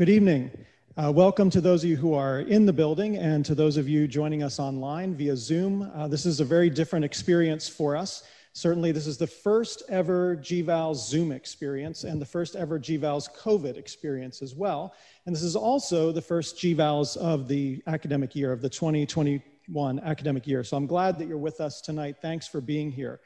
[0.00, 0.50] Good evening.
[0.96, 3.86] Uh, welcome to those of you who are in the building and to those of
[3.86, 5.92] you joining us online via Zoom.
[5.94, 8.22] Uh, this is a very different experience for us.
[8.54, 13.76] Certainly, this is the first ever GVALS Zoom experience and the first ever GVALS COVID
[13.76, 14.94] experience as well.
[15.26, 20.46] And this is also the first GVALS of the academic year, of the 2021 academic
[20.46, 20.64] year.
[20.64, 22.16] So I'm glad that you're with us tonight.
[22.22, 23.20] Thanks for being here.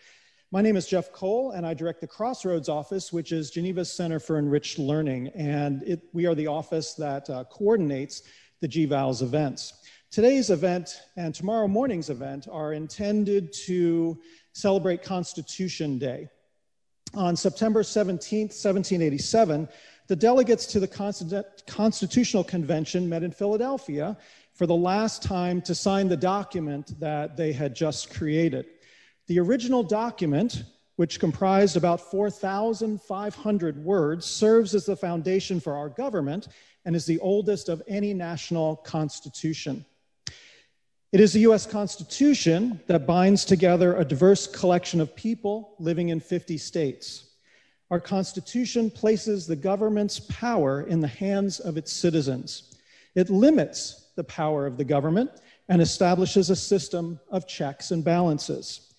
[0.54, 4.20] My name is Jeff Cole, and I direct the Crossroads office, which is Geneva's Center
[4.20, 5.26] for Enriched Learning.
[5.34, 8.22] And it, we are the office that uh, coordinates
[8.60, 9.72] the GVALS events.
[10.12, 14.16] Today's event and tomorrow morning's event are intended to
[14.52, 16.28] celebrate Constitution Day.
[17.14, 19.68] On September 17, 1787,
[20.06, 24.16] the delegates to the Constitutional Convention met in Philadelphia
[24.52, 28.66] for the last time to sign the document that they had just created.
[29.26, 30.64] The original document,
[30.96, 36.48] which comprised about 4,500 words, serves as the foundation for our government
[36.84, 39.86] and is the oldest of any national constitution.
[41.10, 46.20] It is the US Constitution that binds together a diverse collection of people living in
[46.20, 47.30] 50 states.
[47.90, 52.74] Our Constitution places the government's power in the hands of its citizens.
[53.14, 55.30] It limits the power of the government
[55.68, 58.93] and establishes a system of checks and balances.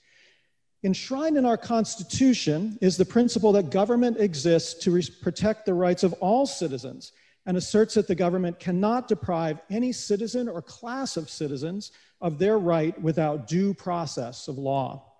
[0.85, 6.03] Enshrined in our Constitution is the principle that government exists to re- protect the rights
[6.03, 7.11] of all citizens
[7.47, 12.59] and asserts that the government cannot deprive any citizen or class of citizens of their
[12.59, 15.11] right without due process of law.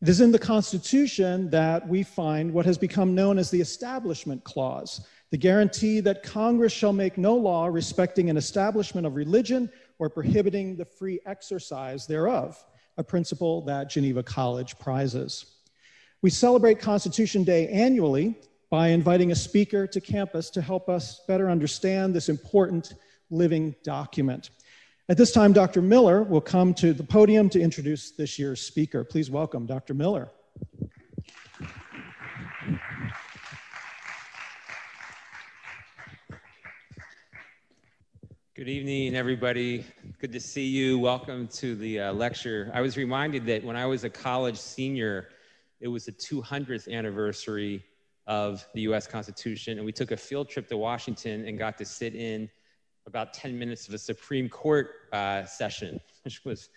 [0.00, 4.44] It is in the Constitution that we find what has become known as the Establishment
[4.44, 10.08] Clause, the guarantee that Congress shall make no law respecting an establishment of religion or
[10.08, 12.64] prohibiting the free exercise thereof
[12.96, 15.46] a principle that Geneva College prizes.
[16.22, 18.34] We celebrate Constitution Day annually
[18.70, 22.94] by inviting a speaker to campus to help us better understand this important
[23.30, 24.50] living document.
[25.08, 25.82] At this time, Dr.
[25.82, 29.04] Miller will come to the podium to introduce this year's speaker.
[29.04, 29.92] Please welcome Dr.
[29.92, 30.30] Miller.
[38.54, 39.84] Good evening, everybody.
[40.24, 40.98] Good to see you.
[40.98, 42.70] Welcome to the uh, lecture.
[42.72, 45.28] I was reminded that when I was a college senior,
[45.80, 47.84] it was the 200th anniversary
[48.26, 51.84] of the US Constitution, and we took a field trip to Washington and got to
[51.84, 52.48] sit in
[53.06, 56.70] about 10 minutes of a Supreme Court uh, session, which was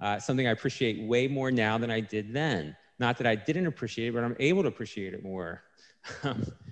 [0.00, 2.76] uh, something I appreciate way more now than I did then.
[3.00, 5.64] Not that I didn't appreciate it, but I'm able to appreciate it more.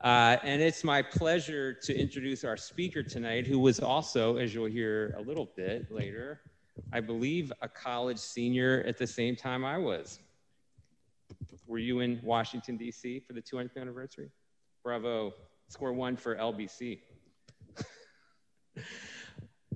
[0.00, 4.66] Uh, and it's my pleasure to introduce our speaker tonight, who was also, as you'll
[4.66, 6.40] hear a little bit later,
[6.92, 10.20] I believe a college senior at the same time I was.
[11.66, 13.20] Were you in Washington, D.C.
[13.26, 14.30] for the 200th anniversary?
[14.84, 15.34] Bravo.
[15.68, 17.00] Score one for LBC.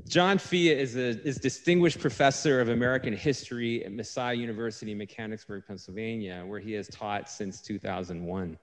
[0.08, 6.44] John Fea is a is distinguished professor of American history at Messiah University Mechanicsburg, Pennsylvania,
[6.46, 8.58] where he has taught since 2001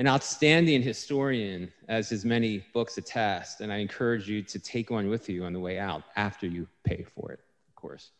[0.00, 5.10] an outstanding historian, as his many books attest, and I encourage you to take one
[5.10, 8.12] with you on the way out after you pay for it, of course.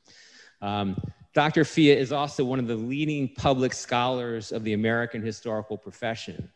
[0.60, 0.94] Um,
[1.32, 1.64] Dr.
[1.64, 6.50] Fea is also one of the leading public scholars of the American historical profession,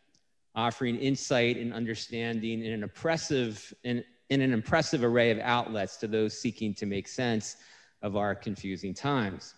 [0.54, 6.06] offering insight and understanding in an oppressive in, in an impressive array of outlets to
[6.06, 7.56] those seeking to make sense
[8.02, 9.54] of our confusing times.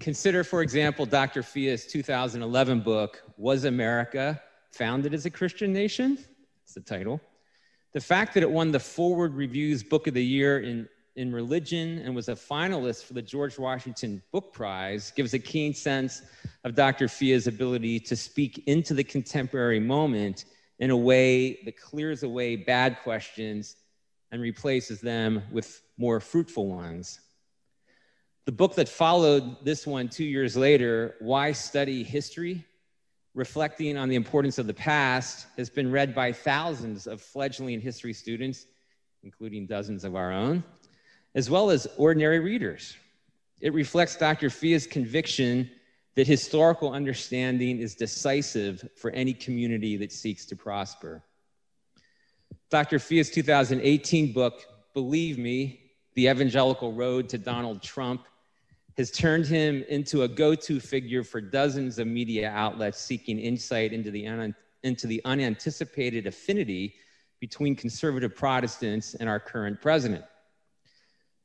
[0.00, 1.42] Consider, for example, Dr.
[1.42, 4.40] Fea's 2011 book, Was America
[4.72, 6.16] Founded as a Christian Nation?
[6.16, 7.20] That's the title.
[7.92, 11.98] The fact that it won the Foreword Review's Book of the Year in, in Religion
[11.98, 16.22] and was a finalist for the George Washington Book Prize gives a keen sense
[16.64, 17.06] of Dr.
[17.06, 20.46] Fea's ability to speak into the contemporary moment
[20.78, 23.76] in a way that clears away bad questions
[24.32, 27.20] and replaces them with more fruitful ones.
[28.50, 32.64] The book that followed this one two years later, Why Study History?
[33.32, 38.12] Reflecting on the importance of the past, has been read by thousands of fledgling history
[38.12, 38.66] students,
[39.22, 40.64] including dozens of our own,
[41.36, 42.96] as well as ordinary readers.
[43.60, 44.50] It reflects Dr.
[44.50, 45.70] Fea's conviction
[46.16, 51.22] that historical understanding is decisive for any community that seeks to prosper.
[52.68, 52.98] Dr.
[52.98, 58.24] Fea's 2018 book, Believe Me, The Evangelical Road to Donald Trump,
[59.00, 63.94] has turned him into a go to figure for dozens of media outlets seeking insight
[63.94, 66.94] into the, un- into the unanticipated affinity
[67.40, 70.22] between conservative Protestants and our current president.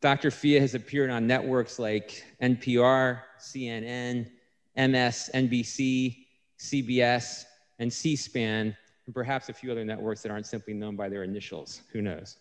[0.01, 0.31] Dr.
[0.31, 4.29] Fea has appeared on networks like NPR, CNN,
[4.77, 6.25] MSNBC,
[6.59, 7.45] CBS,
[7.79, 8.75] and C SPAN,
[9.05, 11.83] and perhaps a few other networks that aren't simply known by their initials.
[11.93, 12.35] Who knows?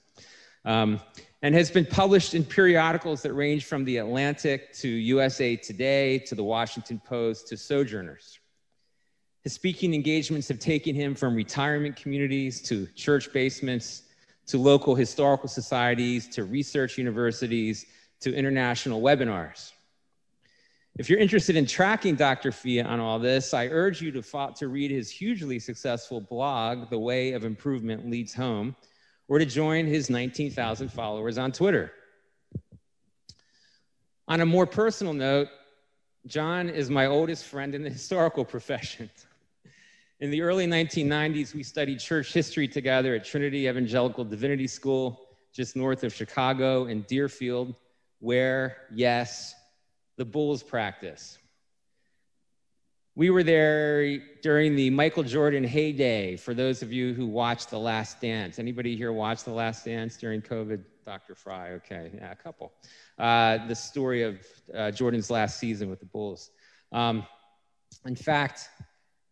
[0.65, 1.01] Um,
[1.43, 6.35] and has been published in periodicals that range from The Atlantic to USA Today to
[6.35, 8.39] The Washington Post to Sojourners.
[9.43, 14.05] His speaking engagements have taken him from retirement communities to church basements
[14.47, 17.85] to local historical societies to research universities
[18.21, 19.73] to international webinars.
[20.97, 22.53] If you're interested in tracking Dr.
[22.53, 26.99] Fea on all this, I urge you to, to read his hugely successful blog, The
[26.99, 28.75] Way of Improvement Leads Home,
[29.29, 31.93] or to join his 19,000 followers on Twitter.
[34.29, 35.49] On a more personal note,
[36.27, 39.11] John is my oldest friend in the historical profession.
[40.21, 45.21] In the early 1990s, we studied church history together at Trinity Evangelical Divinity School,
[45.53, 47.75] just north of Chicago in Deerfield,
[48.21, 49.55] where, yes,
[50.17, 51.39] the Bulls practice.
[53.17, 56.37] We were there during the Michael Jordan heyday.
[56.37, 60.17] For those of you who watched The Last Dance, anybody here watch The Last Dance
[60.17, 60.83] during COVID?
[61.07, 61.37] Dr.
[61.37, 62.73] Fry, okay, yeah, a couple.
[63.17, 64.45] Uh, the story of
[64.75, 66.51] uh, Jordan's last season with the Bulls.
[66.91, 67.25] Um,
[68.05, 68.69] in fact,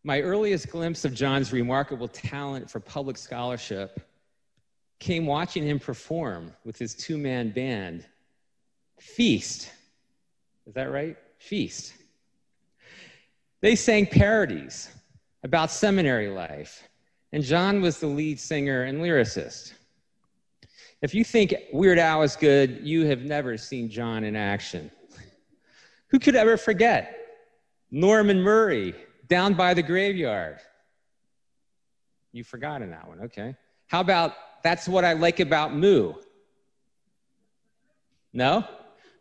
[0.04, 4.00] my earliest glimpse of John's remarkable talent for public scholarship
[5.00, 8.06] came watching him perform with his two man band,
[9.00, 9.72] Feast.
[10.66, 11.16] Is that right?
[11.38, 11.94] Feast.
[13.62, 14.90] They sang parodies
[15.44, 16.88] about seminary life,
[17.32, 19.74] and John was the lead singer and lyricist.
[21.00, 24.90] If you think Weird Al is good, you have never seen John in action.
[26.08, 27.16] Who could ever forget
[27.90, 28.94] Norman Murray
[29.28, 30.58] down by the graveyard?
[32.32, 33.54] You've forgotten that one, okay.
[33.86, 36.14] How about That's What I Like About Moo?
[38.32, 38.64] No?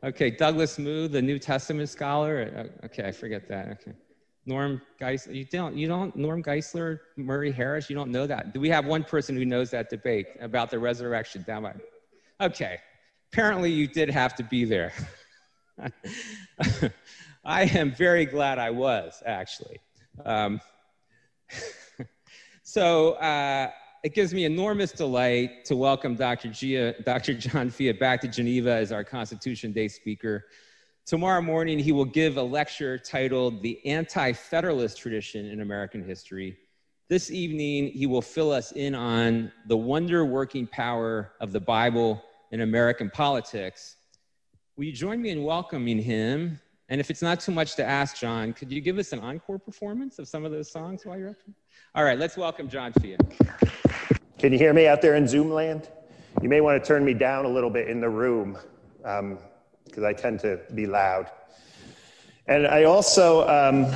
[0.03, 2.69] Okay, Douglas Moo, the New Testament scholar.
[2.81, 3.67] Uh, okay, I forget that.
[3.69, 3.93] Okay.
[4.45, 8.53] Norm Geisler, you don't, you don't, Norm Geisler, Murray Harris, you don't know that.
[8.53, 11.75] Do we have one person who knows that debate about the resurrection down by?
[12.39, 12.79] Okay,
[13.31, 14.93] apparently you did have to be there.
[17.45, 19.79] I am very glad I was, actually.
[20.25, 20.59] Um,
[22.63, 23.69] so, uh,
[24.03, 26.49] it gives me enormous delight to welcome Dr.
[26.49, 27.35] Gia, Dr.
[27.35, 30.45] John Fea back to Geneva as our Constitution Day speaker.
[31.07, 36.57] Tomorrow morning, he will give a lecture titled The Anti Federalist Tradition in American History.
[37.09, 42.24] This evening, he will fill us in on the wonder working power of the Bible
[42.51, 43.98] in American politics.
[44.77, 46.59] Will you join me in welcoming him?
[46.88, 49.57] And if it's not too much to ask, John, could you give us an encore
[49.57, 51.56] performance of some of those songs while you're up here?
[51.95, 53.18] All right, let's welcome John Fea.
[54.38, 55.89] Can you hear me out there in Zoom land?
[56.42, 58.57] You may want to turn me down a little bit in the room
[59.03, 59.39] um,
[59.91, 61.29] because I tend to be loud.
[62.47, 63.93] And I also, um,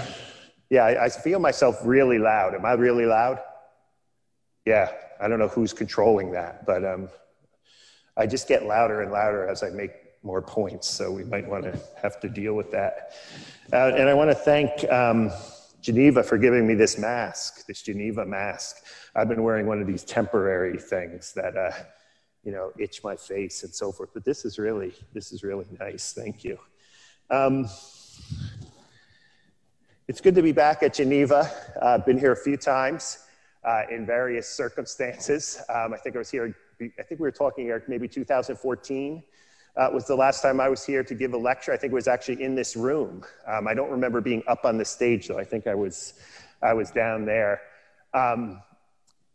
[0.70, 2.54] yeah, I, I feel myself really loud.
[2.54, 3.40] Am I really loud?
[4.66, 7.10] Yeah, I don't know who's controlling that, but um,
[8.18, 10.90] I just get louder and louder as I make more points.
[10.90, 13.14] So we might want to have to deal with that.
[13.72, 15.32] Uh, and I want to thank um,
[15.82, 18.84] Geneva for giving me this mask, this Geneva mask.
[19.16, 21.72] I've been wearing one of these temporary things that, uh,
[22.46, 24.12] you know, itch my face and so forth.
[24.14, 26.14] But this is really, this is really nice.
[26.14, 26.58] Thank you.
[27.32, 27.68] Um,
[30.08, 31.52] it's good to be back at Geneva.
[31.82, 33.26] Uh, I've been here a few times
[33.64, 35.60] uh, in various circumstances.
[35.74, 39.24] Um, I think I was here, I think we were talking, Eric, maybe 2014
[39.78, 41.74] uh, was the last time I was here to give a lecture.
[41.74, 43.26] I think it was actually in this room.
[43.48, 45.40] Um, I don't remember being up on the stage, though.
[45.40, 46.14] I think I was,
[46.62, 47.62] I was down there.
[48.14, 48.62] Um,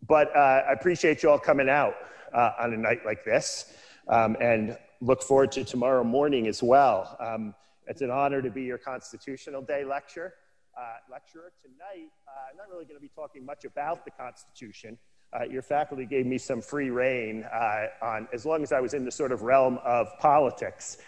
[0.07, 1.95] but uh, I appreciate you all coming out
[2.33, 3.75] uh, on a night like this
[4.09, 7.17] um, and look forward to tomorrow morning as well.
[7.21, 7.55] Um,
[7.87, 10.35] it's an honor to be your Constitutional Day lecture.
[10.79, 12.11] Uh, lecturer tonight.
[12.29, 14.97] Uh, I'm not really going to be talking much about the Constitution.
[15.33, 18.95] Uh, your faculty gave me some free reign uh, on as long as I was
[18.95, 20.99] in the sort of realm of politics.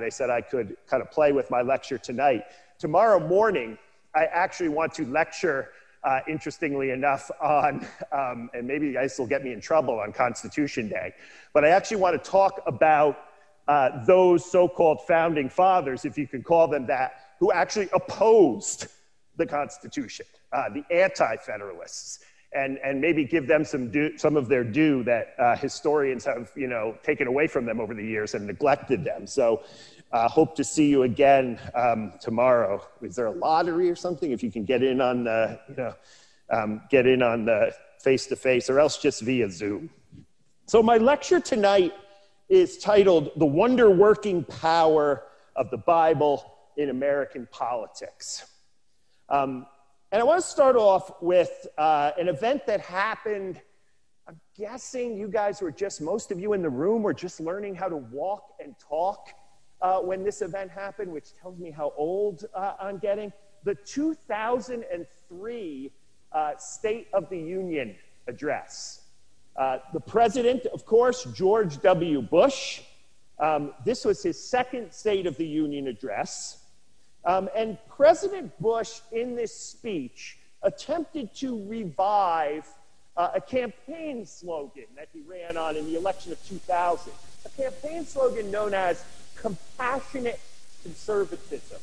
[0.00, 2.44] They said I could kind of play with my lecture tonight.
[2.78, 3.76] Tomorrow morning,
[4.14, 5.70] I actually want to lecture
[6.04, 10.12] uh, interestingly enough, on, um, and maybe you guys will get me in trouble on
[10.12, 11.14] Constitution Day,
[11.52, 13.18] but I actually want to talk about
[13.66, 18.88] uh, those so called founding fathers, if you can call them that, who actually opposed
[19.36, 22.20] the Constitution, uh, the anti federalists.
[22.56, 26.52] And, and maybe give them some, due, some of their due that uh, historians have
[26.54, 29.26] you know, taken away from them over the years and neglected them.
[29.26, 29.64] So
[30.14, 32.74] uh, hope to see you again um, tomorrow.
[33.02, 34.30] Is there a lottery or something?
[34.36, 35.94] If you can get in on the, you know,
[36.56, 37.60] um, get in on the
[38.06, 39.90] face to face, or else just via Zoom.
[40.66, 41.92] So my lecture tonight
[42.48, 45.24] is titled "The Wonder Working Power
[45.56, 46.34] of the Bible
[46.76, 48.26] in American Politics."
[49.28, 49.52] Um,
[50.12, 53.54] And I want to start off with uh, an event that happened.
[54.28, 57.74] I'm guessing you guys were just, most of you in the room were just learning
[57.74, 59.20] how to walk and talk
[59.80, 63.32] uh, when this event happened, which tells me how old uh, I'm getting.
[63.64, 65.92] The 2003
[66.32, 69.02] uh, State of the Union address.
[69.56, 72.22] Uh, the president, of course, George W.
[72.22, 72.82] Bush.
[73.38, 76.64] Um, this was his second State of the Union address.
[77.24, 82.66] Um, and President Bush, in this speech, attempted to revive
[83.16, 87.12] uh, a campaign slogan that he ran on in the election of 2000,
[87.44, 89.04] a campaign slogan known as
[89.44, 90.40] compassionate
[90.82, 91.78] conservatism.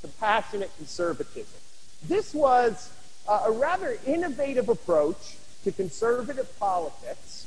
[0.00, 1.60] Compassionate conservatism.
[2.06, 2.92] This was
[3.28, 7.46] uh, a rather innovative approach to conservative politics.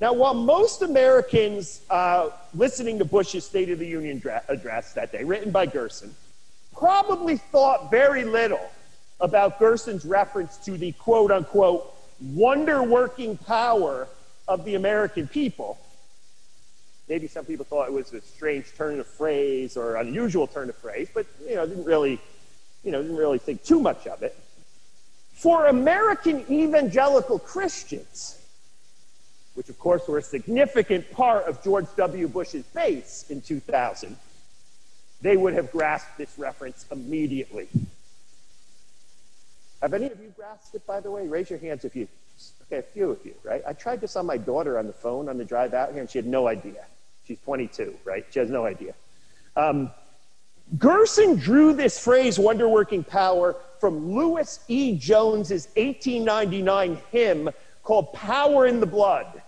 [0.00, 5.12] Now, while most Americans uh, listening to Bush's State of the Union dra- address that
[5.12, 6.12] day, written by Gerson,
[6.74, 8.70] probably thought very little
[9.20, 14.08] about Gerson's reference to the quote unquote wonder working power
[14.48, 15.78] of the American people.
[17.10, 20.76] Maybe some people thought it was a strange turn of phrase or unusual turn of
[20.76, 22.20] phrase, but you know, didn't really,
[22.84, 24.32] you know, didn't really think too much of it.
[25.32, 28.40] For American evangelical Christians,
[29.54, 32.28] which of course were a significant part of George W.
[32.28, 34.16] Bush's base in 2000,
[35.20, 37.66] they would have grasped this reference immediately.
[39.82, 41.26] Have any of you grasped it, by the way?
[41.26, 42.06] Raise your hands if you.
[42.68, 43.62] Okay, a few of you, right?
[43.66, 46.08] I tried this on my daughter on the phone on the drive out here, and
[46.08, 46.86] she had no idea.
[47.30, 48.26] She's 22, right?
[48.30, 48.92] She has no idea.
[49.54, 49.92] Um,
[50.76, 54.98] Gerson drew this phrase, wonder working power, from Lewis E.
[54.98, 57.50] Jones's 1899 hymn
[57.84, 59.42] called Power in the Blood.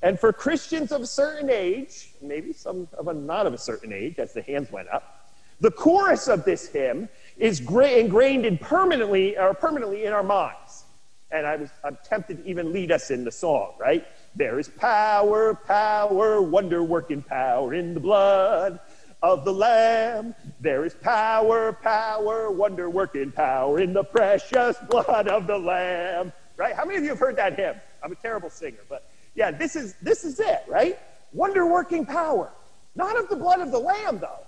[0.00, 3.92] And for Christians of a certain age, maybe some of a not of a certain
[3.92, 5.28] age, as the hands went up,
[5.60, 10.84] the chorus of this hymn is ingrained in permanently or permanently in our minds.
[11.30, 14.06] And I was, I'm tempted to even lead us in the song, right?
[14.36, 18.80] There is power, power, wonder working power in the blood
[19.22, 20.34] of the Lamb.
[20.60, 26.32] There is power, power, wonder working power in the precious blood of the Lamb.
[26.56, 26.74] Right?
[26.74, 27.76] How many of you have heard that hymn?
[28.02, 30.98] I'm a terrible singer, but yeah, this is this is it, right?
[31.32, 32.50] Wonder working power.
[32.94, 34.46] Not of the blood of the Lamb, though,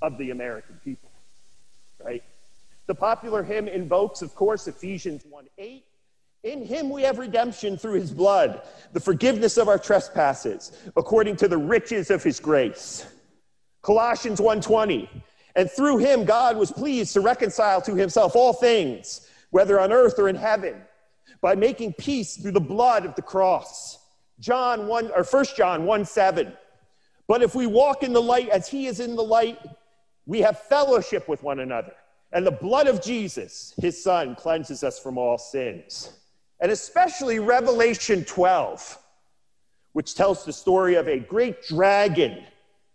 [0.00, 1.10] of the American people.
[2.04, 2.24] Right?
[2.86, 5.84] The popular hymn invokes, of course, Ephesians 1 8.
[6.44, 11.46] In him we have redemption through his blood, the forgiveness of our trespasses, according to
[11.46, 13.06] the riches of his grace.
[13.82, 15.08] Colossians 1:20.
[15.54, 20.18] And through him God was pleased to reconcile to himself all things, whether on earth
[20.18, 20.82] or in heaven,
[21.40, 23.98] by making peace through the blood of the cross.
[24.40, 26.52] John 1 or 1 John 1 7.
[27.28, 29.60] But if we walk in the light as he is in the light,
[30.26, 31.94] we have fellowship with one another.
[32.32, 36.18] And the blood of Jesus, his son, cleanses us from all sins.
[36.62, 38.96] And especially Revelation 12,
[39.94, 42.44] which tells the story of a great dragon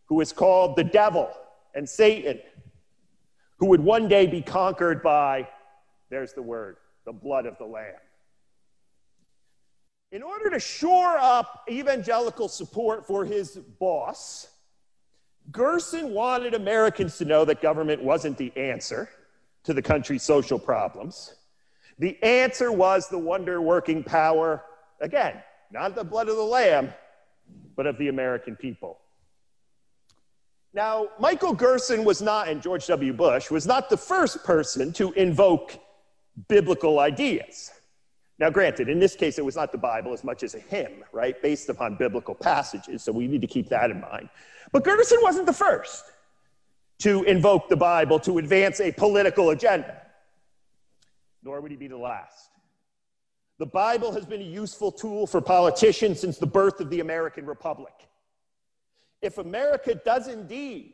[0.05, 1.29] who is called the devil
[1.75, 2.39] and Satan,
[3.59, 5.50] who would one day be conquered by,
[6.09, 7.93] there's the word, the blood of the Lamb.
[10.13, 14.47] In order to shore up evangelical support for his boss,
[15.51, 19.09] Gerson wanted Americans to know that government wasn't the answer
[19.65, 21.33] to the country's social problems.
[22.00, 24.63] The answer was the wonder working power,
[25.01, 26.94] again, not the blood of the Lamb,
[27.75, 29.00] but of the American people.
[30.74, 33.13] Now, Michael Gerson was not, and George W.
[33.13, 35.80] Bush was not the first person to invoke
[36.48, 37.72] biblical ideas.
[38.39, 41.04] Now, granted, in this case, it was not the Bible as much as a hymn,
[41.12, 44.30] right, based upon biblical passages, so we need to keep that in mind.
[44.72, 46.06] But Gerson wasn't the first
[47.00, 50.01] to invoke the Bible to advance a political agenda,
[51.48, 52.51] nor would he be the last.
[53.58, 57.48] The Bible has been a useful tool for politicians since the birth of the American
[57.48, 58.08] Republic
[59.22, 60.94] if America does indeed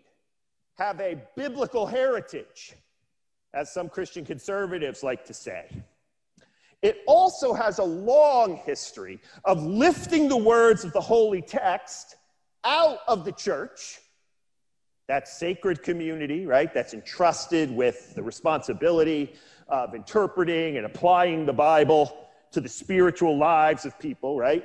[0.77, 2.73] have a biblical heritage,
[3.53, 5.69] as some Christian conservatives like to say,
[6.81, 12.15] it also has a long history of lifting the words of the holy text
[12.63, 13.99] out of the church,
[15.07, 16.73] that sacred community, right?
[16.73, 19.35] That's entrusted with the responsibility
[19.73, 22.15] of interpreting and applying the Bible
[22.51, 24.63] to the spiritual lives of people, right?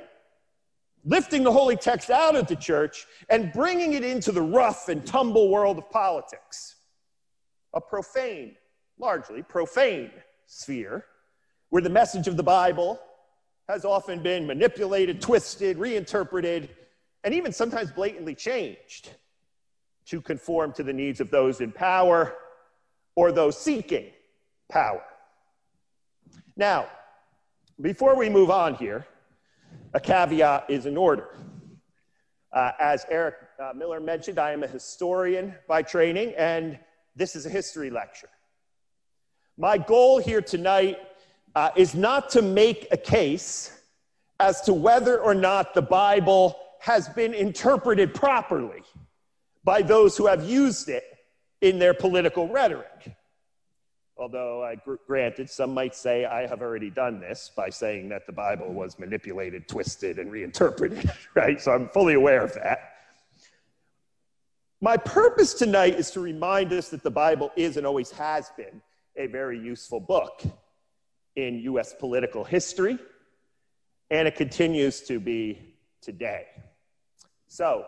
[1.05, 5.05] lifting the holy text out of the church and bringing it into the rough and
[5.05, 6.75] tumble world of politics.
[7.73, 8.55] A profane,
[8.97, 10.11] largely profane
[10.45, 11.05] sphere
[11.69, 12.99] where the message of the Bible
[13.67, 16.69] has often been manipulated, twisted, reinterpreted,
[17.23, 19.11] and even sometimes blatantly changed
[20.07, 22.35] to conform to the needs of those in power
[23.15, 24.07] or those seeking
[24.69, 25.03] power.
[26.55, 26.87] Now,
[27.81, 29.05] before we move on here,
[29.93, 31.37] a caveat is in order.
[32.51, 36.79] Uh, as Eric uh, Miller mentioned, I am a historian by training, and
[37.15, 38.29] this is a history lecture.
[39.57, 40.97] My goal here tonight
[41.55, 43.81] uh, is not to make a case
[44.39, 48.81] as to whether or not the Bible has been interpreted properly
[49.63, 51.03] by those who have used it
[51.61, 53.15] in their political rhetoric.
[54.19, 58.25] Although, I gr- granted, some might say I have already done this by saying that
[58.25, 61.59] the Bible was manipulated, twisted, and reinterpreted, right?
[61.61, 62.95] So I'm fully aware of that.
[64.81, 68.81] My purpose tonight is to remind us that the Bible is and always has been
[69.15, 70.43] a very useful book
[71.37, 72.99] in US political history,
[74.11, 76.45] and it continues to be today.
[77.47, 77.85] So,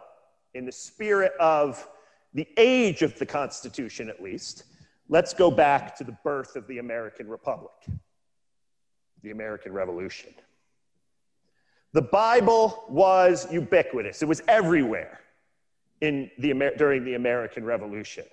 [0.53, 1.85] in the spirit of
[2.33, 4.63] the age of the Constitution, at least,
[5.11, 7.73] let's go back to the birth of the American Republic,
[9.21, 10.33] the American Revolution.
[11.93, 15.19] The Bible was ubiquitous, it was everywhere
[15.99, 18.23] in the during the American Revolution.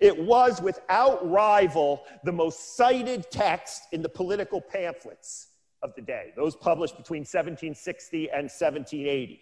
[0.00, 5.48] It was without rival the most cited text in the political pamphlets
[5.82, 9.40] of the day, those published between 1760 and 1780.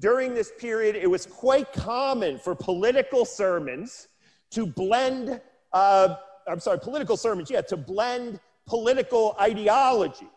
[0.00, 4.08] During this period, it was quite common for political sermons
[4.50, 5.40] to blend,
[5.74, 6.16] uh,
[6.46, 10.28] I'm sorry, political sermons, yeah, to blend political ideology,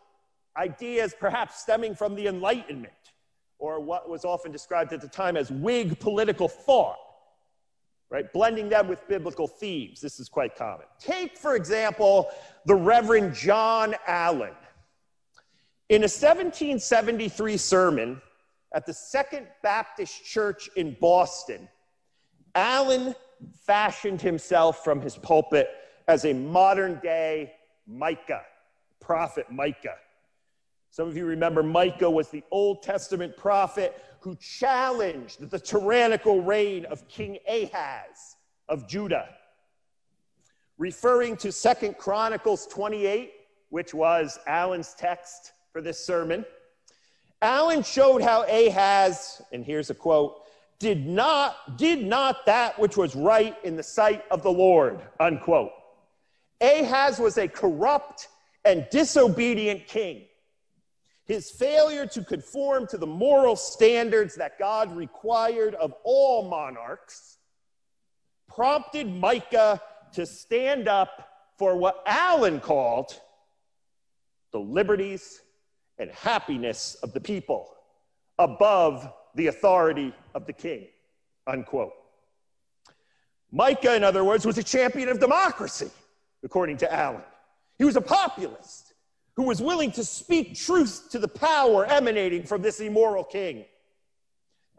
[0.58, 2.94] ideas perhaps stemming from the Enlightenment,
[3.60, 6.98] or what was often described at the time as Whig political thought,
[8.10, 8.32] right?
[8.34, 10.02] Blending them with biblical themes.
[10.02, 10.88] This is quite common.
[11.00, 12.30] Take, for example,
[12.66, 14.54] the Reverend John Allen.
[15.90, 18.22] In a 1773 sermon,
[18.74, 21.70] at the Second Baptist Church in Boston,
[22.56, 23.16] Allen
[23.66, 25.70] fashioned himself from his pulpit
[26.08, 27.54] as a modern day
[27.86, 28.44] Micah,
[29.00, 29.98] prophet Micah.
[30.90, 36.86] Some of you remember Micah was the Old Testament prophet who challenged the tyrannical reign
[36.86, 39.30] of King Ahaz of Judah.
[40.78, 43.32] Referring to Second Chronicles 28,
[43.70, 46.46] which was Allen's text for this sermon,
[47.42, 50.47] Allen showed how Ahaz, and here's a quote,
[50.80, 55.72] did not, did not that which was right in the sight of the Lord, unquote.
[56.62, 58.28] Ahaz was a corrupt
[58.64, 60.26] and disobedient king.
[61.26, 67.38] His failure to conform to the moral standards that God required of all monarchs
[68.48, 69.82] prompted Micah
[70.14, 73.20] to stand up for what Allen called
[74.52, 75.42] the liberties
[75.98, 77.74] and happiness of the people
[78.40, 80.88] above the authority of the king,
[81.46, 81.94] unquote.
[83.52, 85.90] Micah, in other words, was a champion of democracy,
[86.44, 87.22] according to Allen.
[87.78, 88.94] He was a populist
[89.36, 93.64] who was willing to speak truth to the power emanating from this immoral king.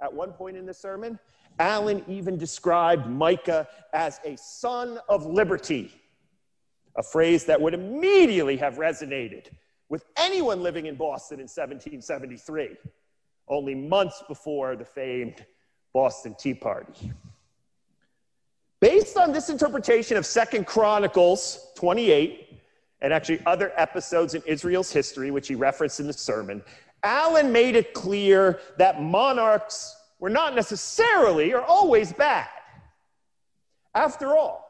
[0.02, 1.18] At one point in the sermon,
[1.60, 5.92] Allen even described Micah as a son of liberty,
[6.96, 9.46] a phrase that would immediately have resonated
[9.88, 12.76] with anyone living in Boston in 1773,
[13.48, 15.44] only months before the famed
[15.92, 17.12] Boston Tea Party.
[18.80, 22.48] Based on this interpretation of Second Chronicles 28,
[23.00, 26.62] and actually other episodes in Israel's history, which he referenced in the sermon,
[27.02, 32.48] Allen made it clear that monarchs were not necessarily or always bad.
[33.94, 34.68] After all,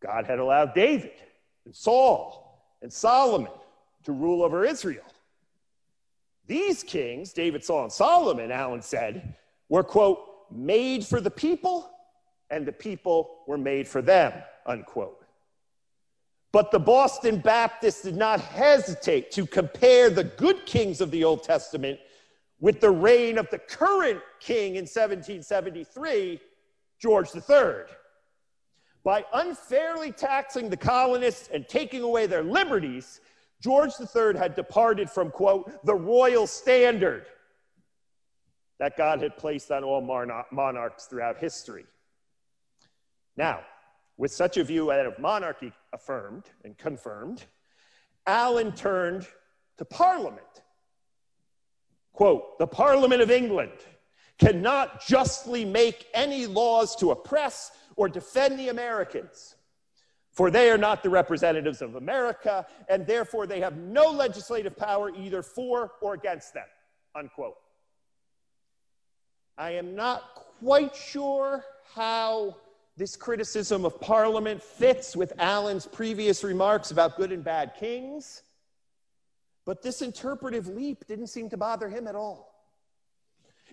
[0.00, 1.12] God had allowed David
[1.64, 3.52] and Saul and Solomon
[4.04, 5.04] to rule over Israel.
[6.48, 9.36] These kings, David, Saul, and Solomon, Allen said,
[9.68, 10.18] were, quote,
[10.50, 11.90] made for the people,
[12.50, 14.32] and the people were made for them,
[14.64, 15.24] unquote.
[16.50, 21.42] But the Boston Baptists did not hesitate to compare the good kings of the Old
[21.42, 22.00] Testament
[22.58, 26.40] with the reign of the current king in 1773,
[26.98, 27.84] George III.
[29.04, 33.20] By unfairly taxing the colonists and taking away their liberties,
[33.60, 37.26] George III had departed from, quote, the royal standard
[38.78, 40.00] that God had placed on all
[40.52, 41.84] monarchs throughout history.
[43.36, 43.60] Now,
[44.16, 47.44] with such a view out of monarchy affirmed and confirmed,
[48.26, 49.26] Allen turned
[49.78, 50.62] to Parliament.
[52.12, 53.72] Quote, the Parliament of England
[54.38, 59.56] cannot justly make any laws to oppress or defend the Americans
[60.38, 65.10] for they are not the representatives of America, and therefore they have no legislative power
[65.16, 66.66] either for or against them.
[67.16, 67.56] Unquote.
[69.58, 70.22] I am not
[70.60, 72.56] quite sure how
[72.96, 78.44] this criticism of Parliament fits with Allen's previous remarks about good and bad kings,
[79.66, 82.54] but this interpretive leap didn't seem to bother him at all.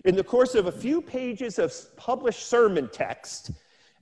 [0.04, 3.52] In the course of a few pages of published sermon text,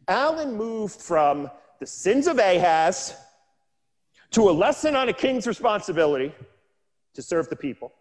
[0.08, 3.14] Allen moved from the sins of Ahaz
[4.30, 6.34] to a lesson on a king's responsibility
[7.14, 7.92] to serve the people,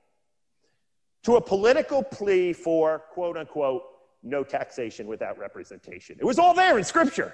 [1.24, 3.84] to a political plea for quote unquote
[4.24, 6.18] no taxation without representation.
[6.20, 7.34] It was all there in Scripture,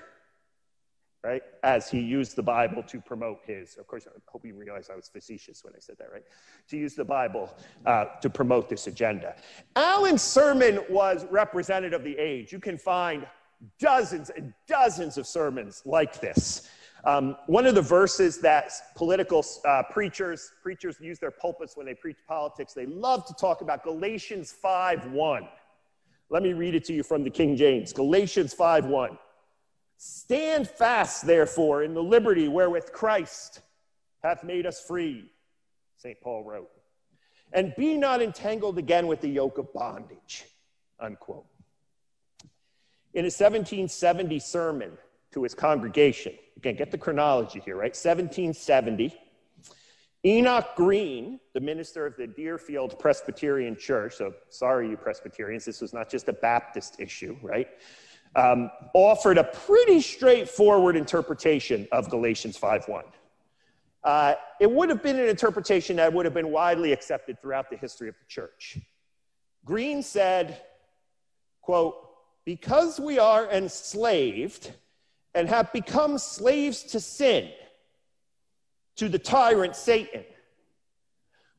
[1.24, 1.42] right?
[1.64, 4.96] As he used the Bible to promote his, of course, I hope you realize I
[4.96, 6.24] was facetious when I said that, right?
[6.70, 9.36] To use the Bible uh, to promote this agenda.
[9.76, 12.52] Allen's sermon was representative of the age.
[12.52, 13.26] You can find
[13.80, 16.70] dozens and dozens of sermons like this.
[17.06, 21.94] Um, one of the verses that political uh, preachers preachers use their pulpits when they
[21.94, 25.48] preach politics, they love to talk about Galatians 5 1.
[26.30, 29.18] Let me read it to you from the King James Galatians 5 1.
[29.98, 33.62] Stand fast, therefore, in the liberty wherewith Christ
[34.24, 35.30] hath made us free,
[35.98, 36.20] St.
[36.22, 36.70] Paul wrote,
[37.54, 40.46] and be not entangled again with the yoke of bondage,
[41.00, 41.46] unquote.
[43.14, 44.92] In a 1770 sermon
[45.32, 47.96] to his congregation, again, get the chronology here, right?
[47.96, 49.18] 1770
[50.26, 55.94] Enoch Green, the minister of the Deerfield Presbyterian Church, so sorry, you Presbyterians, this was
[55.94, 57.68] not just a Baptist issue, right?
[58.36, 63.06] Um, offered a pretty straightforward interpretation of Galatians 5:1.
[64.04, 67.78] Uh, it would have been an interpretation that would have been widely accepted throughout the
[67.78, 68.78] history of the church.
[69.66, 70.62] Green said,
[71.62, 72.09] quote,
[72.46, 74.72] because we are enslaved
[75.34, 77.50] and have become slaves to sin,
[78.96, 80.24] to the tyrant Satan.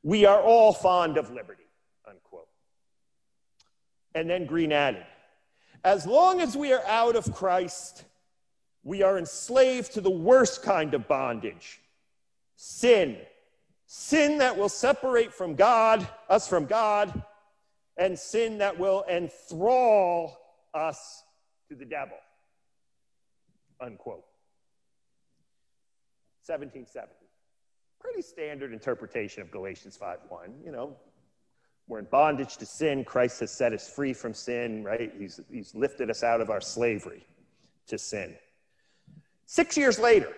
[0.02, 1.68] We are all fond of liberty,
[2.08, 2.48] unquote.
[4.14, 5.06] And then Green added,
[5.84, 8.04] as long as we are out of Christ,
[8.82, 11.80] we are enslaved to the worst kind of bondage
[12.56, 13.16] sin.
[13.86, 17.24] Sin that will separate from God, us from God,
[17.96, 20.39] and sin that will enthrall
[20.74, 21.24] us
[21.68, 22.16] to the devil.
[23.80, 24.24] Unquote.
[26.46, 27.20] 1770
[28.00, 30.64] pretty standard interpretation of Galatians 5:1.
[30.64, 30.96] You know,
[31.86, 33.04] we're in bondage to sin.
[33.04, 35.12] Christ has set us free from sin, right?
[35.16, 37.26] He's, he's lifted us out of our slavery
[37.86, 38.36] to sin.
[39.46, 40.32] Six years later,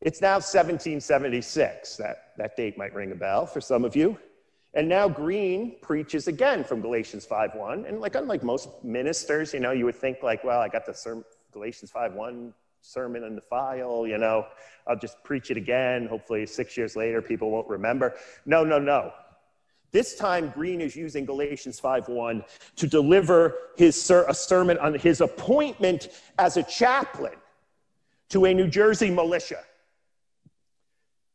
[0.00, 1.96] it's now 1776.
[1.96, 4.18] That, that date might ring a bell for some of you.
[4.74, 7.88] And now Green preaches again from Galatians 5.1.
[7.88, 11.24] And like unlike most ministers, you know, you would think like, well, I got the
[11.52, 14.46] Galatians 5.1 sermon in the file, you know,
[14.86, 16.06] I'll just preach it again.
[16.06, 18.14] Hopefully, six years later, people won't remember.
[18.44, 19.12] No, no, no.
[19.90, 22.44] This time, Green is using Galatians 5:1
[22.76, 26.08] to deliver his ser- a sermon on his appointment
[26.38, 27.36] as a chaplain
[28.30, 29.60] to a New Jersey militia.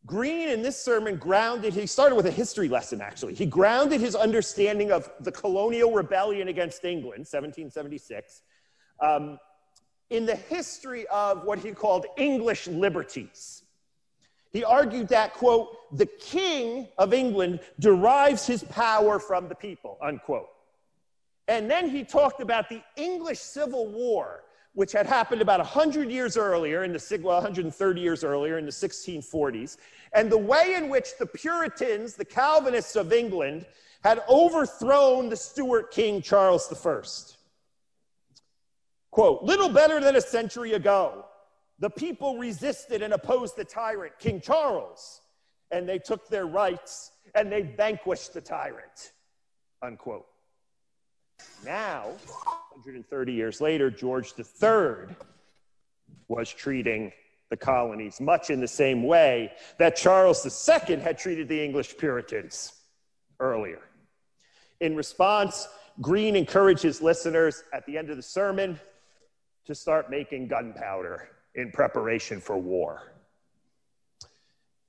[0.06, 3.34] Green in this sermon grounded, he started with a history lesson actually.
[3.36, 8.42] He grounded his understanding of the colonial rebellion against England, 1776,
[9.02, 9.40] um,
[10.10, 13.64] in the history of what he called English liberties.
[14.52, 20.48] He argued that, quote, the king of England derives his power from the people, unquote.
[21.48, 26.38] And then he talked about the English Civil War, which had happened about 100 years
[26.38, 29.78] earlier, in the, well, 130 years earlier, in the 1640s,
[30.14, 33.66] and the way in which the Puritans, the Calvinists of England,
[34.04, 37.02] had overthrown the Stuart king Charles I.
[39.12, 41.26] Quote, little better than a century ago,
[41.80, 45.22] the people resisted and opposed the tyrant, King Charles,
[45.72, 49.14] and they took their rights and they vanquished the tyrant,
[49.82, 50.29] unquote.
[51.66, 52.14] Now,
[52.72, 55.16] 130 years later, George III
[56.28, 57.12] was treating
[57.50, 62.74] the colonies much in the same way that Charles II had treated the English Puritans
[63.40, 63.82] earlier.
[64.80, 65.68] In response,
[66.02, 68.80] Green encourages listeners at the end of the sermon
[69.66, 73.14] to start making gunpowder in preparation for war.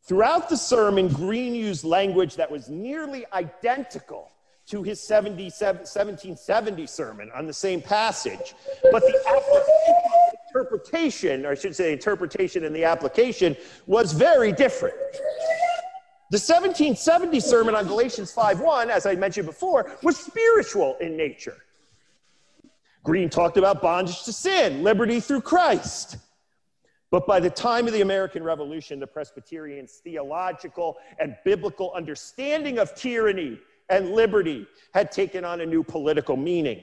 [0.02, 4.30] Throughout the sermon, Green used language that was nearly identical
[4.70, 8.54] to his 1770 sermon on the same passage,
[8.92, 9.12] but the
[10.48, 13.56] interpretation, or I should say, interpretation and the application
[13.87, 14.94] was very different.
[16.30, 21.56] The 1770 sermon on Galatians 5:1, as I mentioned before, was spiritual in nature.
[23.02, 26.18] Green talked about bondage to sin, liberty through Christ.
[27.11, 32.94] But by the time of the American Revolution, the Presbyterians' theological and biblical understanding of
[32.94, 33.59] tyranny
[33.90, 36.83] and liberty had taken on a new political meaning.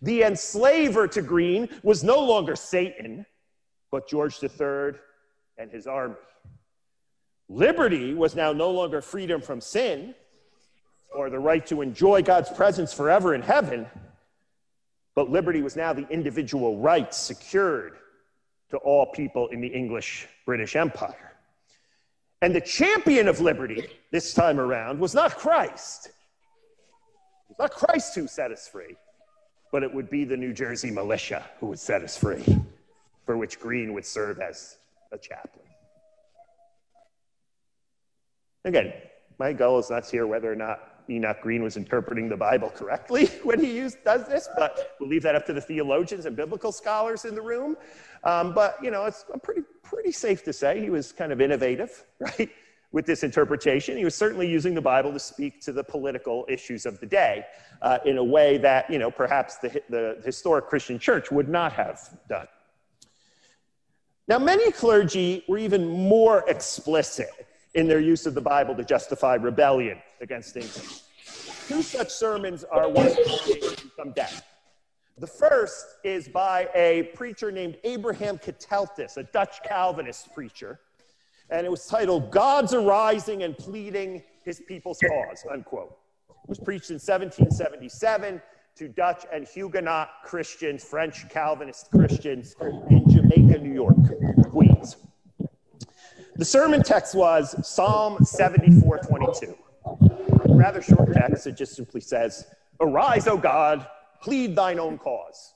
[0.00, 3.26] The enslaver to Green was no longer Satan,
[3.90, 4.98] but George III
[5.58, 6.14] and his army.
[7.48, 10.14] Liberty was now no longer freedom from sin
[11.14, 13.86] or the right to enjoy God's presence forever in heaven,
[15.14, 17.98] but liberty was now the individual rights secured
[18.70, 21.33] to all people in the English British Empire.
[22.44, 26.08] And the champion of liberty this time around was not Christ.
[26.08, 26.12] It
[27.48, 28.96] was not Christ who set us free,
[29.72, 32.44] but it would be the New Jersey militia who would set us free,
[33.24, 34.76] for which Green would serve as
[35.10, 35.64] a chaplain.
[38.66, 38.92] Again,
[39.38, 42.70] my goal is not to hear whether or not Enoch Green was interpreting the Bible
[42.70, 46.36] correctly when he used, does this, but we'll leave that up to the theologians and
[46.36, 47.76] biblical scholars in the room.
[48.24, 52.04] Um, but, you know, it's pretty, pretty safe to say he was kind of innovative,
[52.18, 52.50] right,
[52.92, 53.96] with this interpretation.
[53.96, 57.44] He was certainly using the Bible to speak to the political issues of the day
[57.82, 61.72] uh, in a way that, you know, perhaps the, the historic Christian church would not
[61.72, 62.46] have done.
[64.26, 67.28] Now, many clergy were even more explicit
[67.74, 71.02] in their use of the Bible to justify rebellion against England.
[71.68, 73.16] Two such sermons are once
[73.94, 74.44] from death.
[75.18, 80.80] The first is by a preacher named Abraham Keteltas, a Dutch Calvinist preacher,
[81.50, 85.96] and it was titled God's Arising and Pleading His People's Cause, unquote.
[86.28, 88.42] It was preached in 1777
[88.76, 92.56] to Dutch and Huguenot Christians, French Calvinist Christians
[92.90, 93.96] in Jamaica, New York,
[94.50, 94.96] Queens.
[96.34, 99.56] The sermon text was Psalm 74 22.
[100.54, 101.46] Rather short text.
[101.46, 102.46] It just simply says,
[102.80, 103.86] Arise, O God,
[104.22, 105.52] plead thine own cause.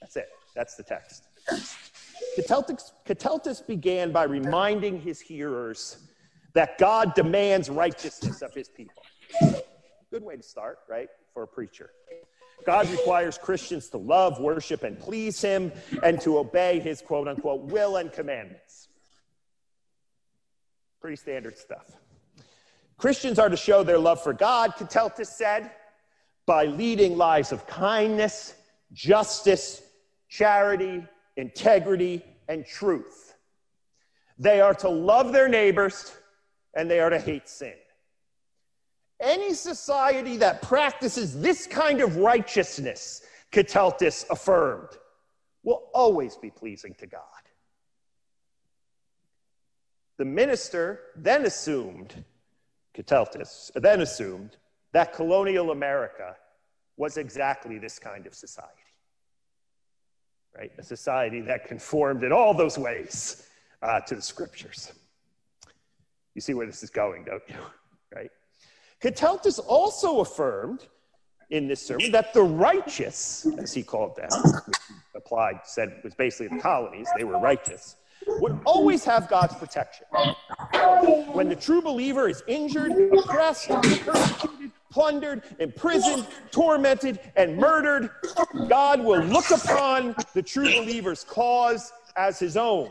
[0.00, 0.28] That's it.
[0.54, 1.24] That's the text.
[2.38, 5.98] Keteltas began by reminding his hearers
[6.54, 9.02] that God demands righteousness of his people.
[10.10, 11.90] Good way to start, right, for a preacher.
[12.64, 17.62] God requires Christians to love, worship, and please him and to obey his quote unquote
[17.64, 18.88] will and commandments.
[21.00, 21.86] Pretty standard stuff.
[22.98, 25.70] Christians are to show their love for God, Keteltas said,
[26.46, 28.54] by leading lives of kindness,
[28.92, 29.82] justice,
[30.28, 31.04] charity,
[31.36, 33.34] integrity, and truth.
[34.38, 36.16] They are to love their neighbors
[36.74, 37.74] and they are to hate sin.
[39.18, 44.90] Any society that practices this kind of righteousness, Keteltas affirmed,
[45.62, 47.22] will always be pleasing to God.
[50.18, 52.24] The minister then assumed,
[52.96, 54.56] Keteltas, then assumed
[54.92, 56.36] that colonial America
[56.96, 58.72] was exactly this kind of society.
[60.56, 60.72] Right?
[60.78, 63.46] A society that conformed in all those ways
[63.82, 64.92] uh, to the scriptures.
[66.34, 67.56] You see where this is going, don't you?
[68.14, 68.30] Right?
[69.02, 70.86] Keteltas also affirmed
[71.50, 74.30] in this sermon that the righteous, as he called them,
[75.14, 80.06] applied, said was basically the colonies, they were righteous, would always have God's protection.
[81.32, 88.10] When the true believer is injured, oppressed, persecuted, plundered, imprisoned, tormented, and murdered,
[88.68, 92.90] God will look upon the true believer's cause as his own.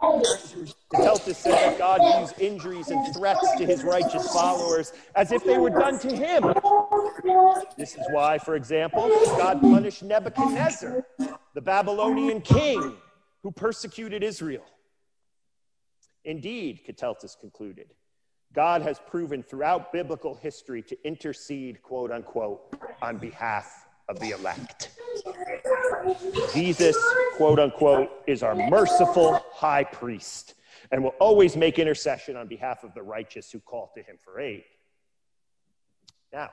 [0.00, 5.42] The Keteltas said that God used injuries and threats to his righteous followers as if
[5.44, 6.52] they were done to him.
[7.78, 11.04] This is why, for example, God punished Nebuchadnezzar,
[11.54, 12.96] the Babylonian king,
[13.46, 14.64] who persecuted Israel.
[16.24, 17.94] Indeed, Keteltas concluded,
[18.52, 24.90] God has proven throughout biblical history to intercede, quote unquote, on behalf of the elect.
[26.54, 26.96] Jesus,
[27.36, 30.54] quote unquote, is our merciful high priest
[30.90, 34.40] and will always make intercession on behalf of the righteous who call to him for
[34.40, 34.64] aid.
[36.32, 36.50] Now,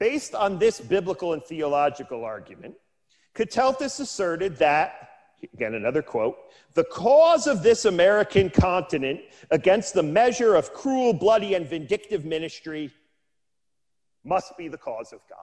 [0.00, 2.74] based on this biblical and theological argument,
[3.36, 5.10] Keteltas asserted that
[5.54, 6.36] Again, another quote.
[6.74, 12.92] The cause of this American continent against the measure of cruel, bloody, and vindictive ministry
[14.24, 15.38] must be the cause of God.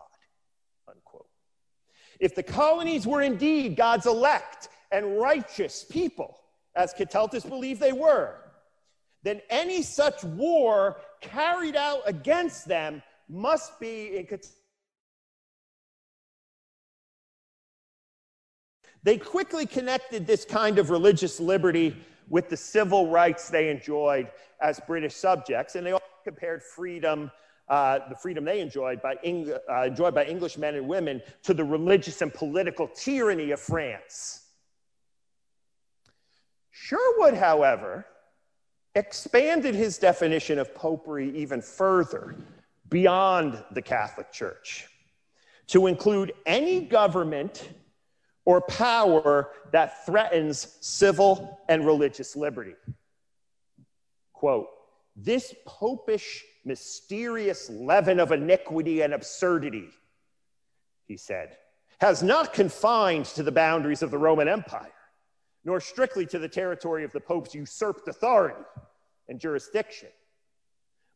[0.96, 1.28] Unquote.
[2.20, 6.40] If the colonies were indeed God's elect and righteous people,
[6.76, 8.36] as Keteltas believed they were,
[9.24, 14.26] then any such war carried out against them must be in
[19.04, 21.96] They quickly connected this kind of religious liberty
[22.28, 24.30] with the civil rights they enjoyed
[24.62, 27.32] as British subjects, and they all compared freedom,
[27.70, 31.54] uh, the freedom they enjoyed by, Eng- uh, enjoyed by English men and women, to
[31.54, 34.46] the religious and political tyranny of France.
[36.72, 38.06] Sherwood, however,
[38.96, 42.36] expanded his definition of popery even further
[42.90, 44.88] beyond the Catholic Church
[45.68, 47.70] to include any government
[48.50, 52.74] or power that threatens civil and religious liberty.
[54.34, 54.66] Quote,
[55.16, 59.90] this popish, mysterious leaven of iniquity and absurdity,
[61.06, 61.58] he said,
[62.02, 64.96] has not confined to the boundaries of the Roman Empire,
[65.64, 68.64] nor strictly to the territory of the Pope's usurped authority
[69.28, 70.10] and jurisdiction,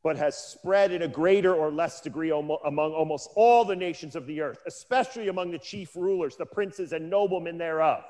[0.04, 4.28] but has spread in a greater or less degree among almost all the nations of
[4.28, 8.04] the earth, especially among the chief rulers, the princes and noblemen thereof.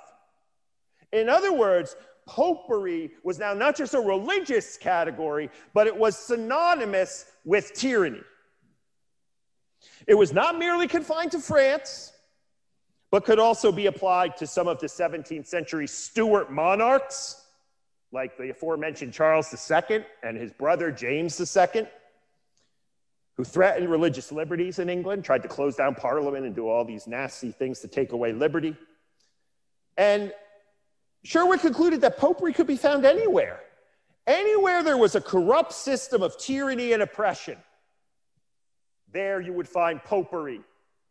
[1.11, 7.25] In other words, popery was now not just a religious category, but it was synonymous
[7.45, 8.21] with tyranny.
[10.07, 12.11] It was not merely confined to France,
[13.11, 17.42] but could also be applied to some of the 17th century Stuart monarchs,
[18.13, 21.87] like the aforementioned Charles II and his brother James II,
[23.35, 27.07] who threatened religious liberties in England, tried to close down Parliament and do all these
[27.07, 28.77] nasty things to take away liberty.
[29.97, 30.31] And
[31.23, 33.59] Sherwood concluded that popery could be found anywhere.
[34.27, 37.57] Anywhere there was a corrupt system of tyranny and oppression,
[39.11, 40.61] there you would find popery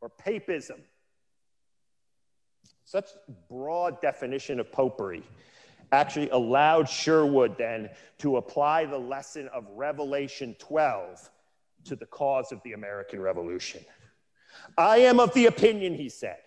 [0.01, 0.79] or papism.
[2.85, 3.09] Such
[3.49, 5.23] broad definition of popery
[5.93, 11.31] actually allowed Sherwood then to apply the lesson of Revelation 12
[11.85, 13.85] to the cause of the American Revolution.
[14.77, 16.39] I am of the opinion, he said,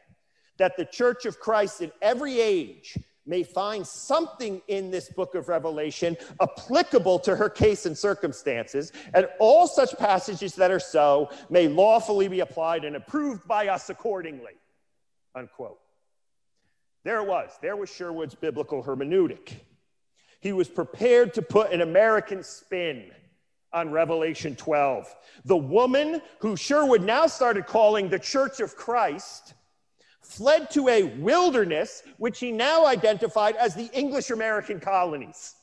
[0.58, 5.48] that the Church of Christ in every age may find something in this book of
[5.48, 11.68] Revelation applicable to her case and circumstances, and all such passages that are so may
[11.68, 14.54] lawfully be applied and approved by us accordingly.
[15.34, 15.80] Unquote.
[17.06, 17.52] There it was.
[17.62, 19.54] There was Sherwood's biblical hermeneutic.
[20.42, 23.12] He was prepared to put an American spin
[23.72, 25.16] on Revelation 12.
[25.46, 29.54] The woman who Sherwood now started calling the Church of Christ
[30.22, 35.54] fled to a wilderness, which he now identified as the English American colonies.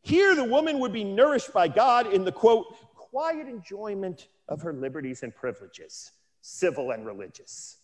[0.00, 4.72] Here, the woman would be nourished by God in the quote, quiet enjoyment of her
[4.72, 7.76] liberties and privileges, civil and religious.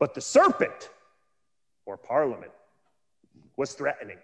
[0.00, 0.90] But the serpent,
[1.86, 2.52] or Parliament
[3.56, 4.18] was threatening.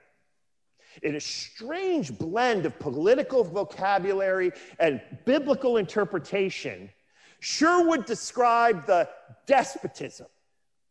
[1.03, 6.91] In a strange blend of political vocabulary and biblical interpretation,
[7.39, 9.09] Sherwood described the
[9.47, 10.27] despotism,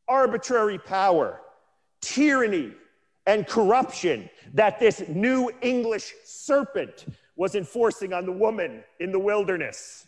[0.08, 1.42] arbitrary power,
[2.02, 2.72] tyranny,
[3.28, 7.06] and corruption that this new English serpent
[7.36, 10.08] was enforcing on the woman in the wilderness.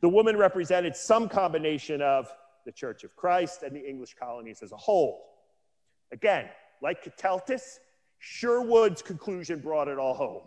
[0.00, 2.32] The woman represented some combination of
[2.64, 5.31] the Church of Christ and the English colonies as a whole.
[6.12, 6.48] Again,
[6.82, 7.78] like Keteltas,
[8.18, 10.42] Sherwood's conclusion brought it all home.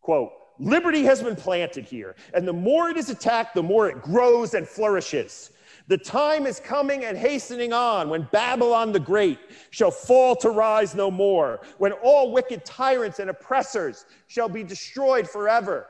[0.00, 4.00] Quote, liberty has been planted here, and the more it is attacked, the more it
[4.00, 5.50] grows and flourishes.
[5.88, 9.38] The time is coming and hastening on when Babylon the Great
[9.70, 15.28] shall fall to rise no more, when all wicked tyrants and oppressors shall be destroyed
[15.28, 15.88] forever.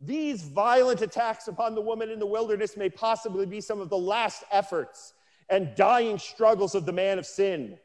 [0.00, 3.98] These violent attacks upon the woman in the wilderness may possibly be some of the
[3.98, 5.14] last efforts
[5.48, 7.78] and dying struggles of the man of sin.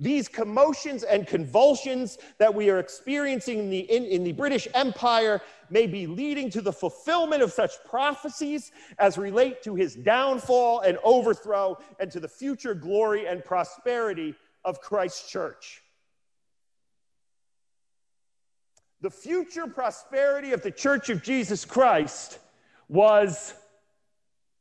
[0.00, 5.40] These commotions and convulsions that we are experiencing in the, in, in, the British Empire
[5.70, 10.98] may be leading to the fulfillment of such prophecies as relate to his downfall and
[11.02, 15.82] overthrow and to the future glory and prosperity of Christ's church.
[19.00, 22.38] The future prosperity of the church of Jesus Christ
[22.88, 23.54] was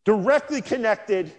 [0.04, 1.32] directly connected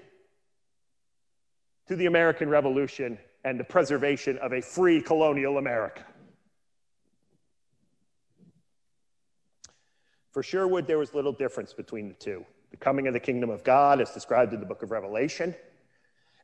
[1.89, 6.05] to the American Revolution and the preservation of a free colonial America.
[10.33, 13.65] For Sherwood, there was little difference between the two the coming of the kingdom of
[13.65, 15.55] God, as described in the book of Revelation,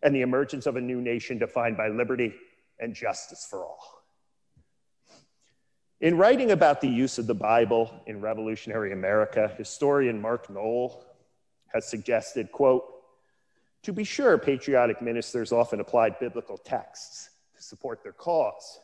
[0.02, 2.34] and the emergence of a new nation defined by liberty
[2.80, 4.02] and justice for all.
[6.00, 11.04] In writing about the use of the Bible in revolutionary America, historian Mark Noll
[11.74, 12.93] has suggested, quote,
[13.84, 18.80] to be sure, patriotic ministers often applied biblical texts to support their cause.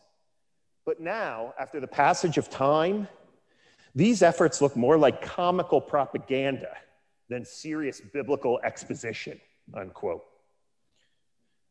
[0.86, 3.08] But now, after the passage of time,
[3.94, 6.76] these efforts look more like comical propaganda
[7.28, 9.40] than serious biblical exposition,
[9.74, 10.24] unquote.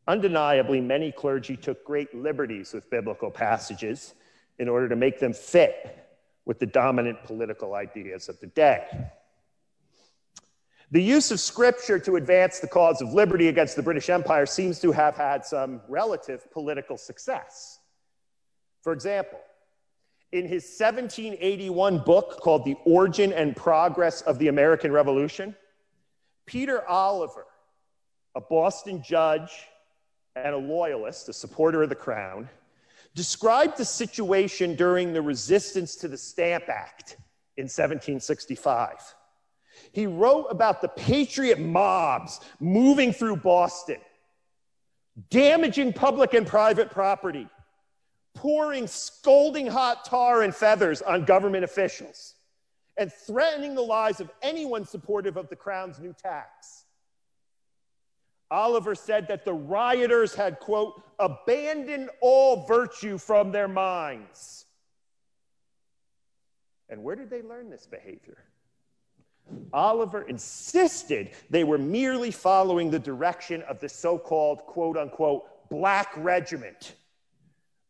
[0.08, 4.16] Undeniably, many clergy took great liberties with biblical passages
[4.58, 6.08] in order to make them fit
[6.46, 8.88] with the dominant political ideas of the day.
[10.92, 14.80] The use of scripture to advance the cause of liberty against the British Empire seems
[14.80, 17.78] to have had some relative political success.
[18.82, 19.40] For example,
[20.32, 25.56] in his 1781 book called The Origin and Progress of the American Revolution,
[26.48, 27.46] Peter Oliver,
[28.34, 29.52] a Boston judge
[30.36, 32.50] and a loyalist, a supporter of the crown,
[33.14, 37.18] described the situation during the resistance to the Stamp Act
[37.58, 39.16] in 1765.
[39.92, 43.98] He wrote about the patriot mobs moving through Boston,
[45.30, 47.48] damaging public and private property,
[48.36, 52.36] pouring scalding hot tar and feathers on government officials,
[52.98, 56.86] and threatening the lives of anyone supportive of the crown's new tax.
[58.52, 64.66] Oliver said that the rioters had, quote, abandoned all virtue from their minds.
[66.90, 68.44] And where did they learn this behavior?
[69.74, 76.12] Oliver insisted they were merely following the direction of the so called, quote unquote, Black
[76.18, 76.96] Regiment,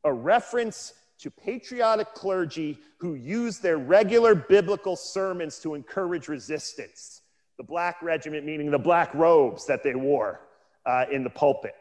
[0.03, 7.21] a reference to patriotic clergy who used their regular biblical sermons to encourage resistance.
[7.57, 10.41] The Black Regiment, meaning the black robes that they wore
[10.85, 11.75] uh, in the pulpit.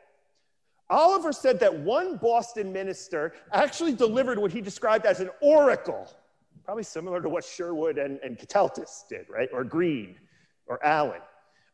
[0.91, 6.09] Oliver said that one Boston minister actually delivered what he described as an oracle,
[6.69, 9.49] probably similar to what Sherwood and, and Keteltas did, right?
[9.55, 10.17] Or Green
[10.67, 11.23] or Allen.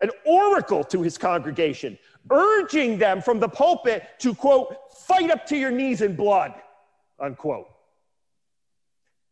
[0.01, 1.99] An oracle to his congregation,
[2.31, 6.55] urging them from the pulpit to, quote, fight up to your knees in blood,
[7.19, 7.67] unquote.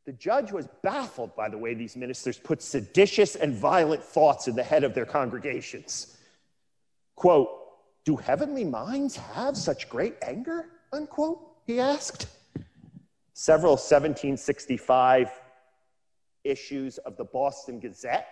[0.04, 4.56] The judge was baffled by the way these ministers put seditious and violent thoughts in
[4.56, 6.16] the head of their congregations.
[7.14, 7.50] Quote,
[8.04, 10.70] do heavenly minds have such great anger?
[10.92, 11.38] Unquote,
[11.68, 12.26] he asked.
[13.32, 15.41] Several 1765
[16.45, 18.28] issues of the Boston Gazette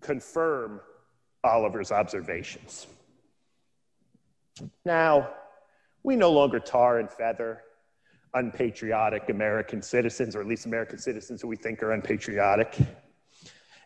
[0.00, 0.80] confirm
[1.42, 2.86] Oliver's observations.
[4.84, 5.30] Now,
[6.02, 7.62] we no longer tar and feather
[8.34, 12.76] unpatriotic American citizens, or at least American citizens who we think are unpatriotic.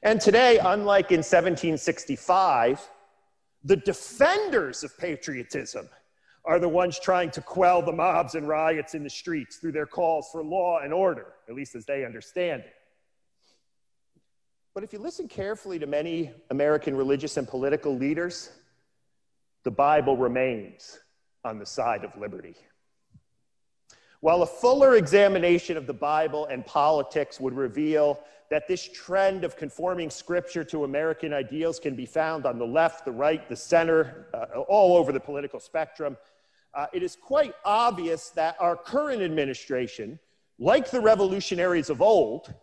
[0.03, 2.89] And today, unlike in 1765,
[3.64, 5.89] the defenders of patriotism
[6.45, 9.86] are the ones trying to quell the mobs and riots in the streets through their
[9.86, 12.74] calls for law and order, at least as they understand it.
[14.79, 18.53] But if you listen carefully to many American religious and political leaders,
[19.64, 21.01] the Bible remains
[21.45, 22.55] on the side of liberty.
[24.20, 28.20] While a fuller examination of the Bible and politics would reveal
[28.53, 33.05] that this trend of conforming scripture to American ideals can be found on the left,
[33.05, 36.16] the right, the center, uh, all over the political spectrum.
[36.72, 40.20] Uh, it is quite obvious that our current administration,
[40.61, 42.55] like the revolutionaries of old,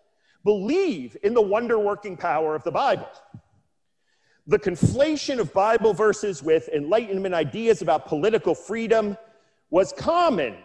[0.45, 3.09] believe in the wonder working power of the Bible.
[4.47, 9.17] The conflation of Bible verses with Enlightenment ideas about political freedom
[9.71, 10.55] was common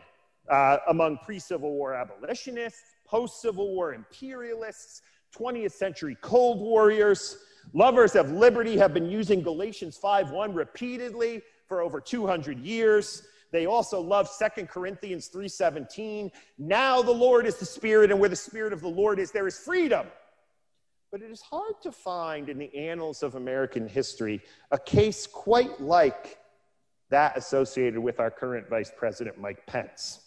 [0.50, 5.00] uh, among pre Civil War abolitionists, post Civil War imperialists,
[5.36, 7.38] 20th century Cold Warriors.
[7.72, 13.22] Lovers of liberty have been using Galatians 5:1 repeatedly for over 200 years.
[13.52, 16.30] They also love 2 Corinthians 3:17.
[16.58, 19.46] Now the Lord is the Spirit, and where the Spirit of the Lord is, there
[19.46, 20.06] is freedom.
[21.10, 24.40] But it is hard to find in the annals of American history
[24.70, 26.38] a case quite like
[27.10, 30.20] that associated with our current Vice President Mike Pence.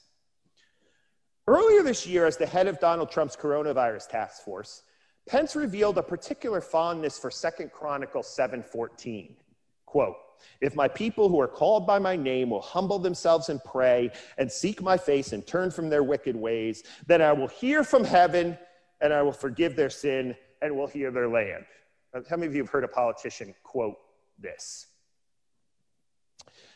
[1.48, 4.84] Earlier this year, as the head of Donald Trump's coronavirus task force,
[5.26, 9.38] Pence revealed a particular fondness for Second Chronicles 7:14.
[9.86, 10.18] Quote,
[10.62, 14.52] if my people who are called by my name will humble themselves and pray and
[14.52, 18.58] seek my face and turn from their wicked ways, then I will hear from heaven
[19.02, 21.66] and I will forgive their sin and will heal their land.
[22.14, 23.98] Uh, how many of you have heard a politician quote
[24.40, 24.88] this?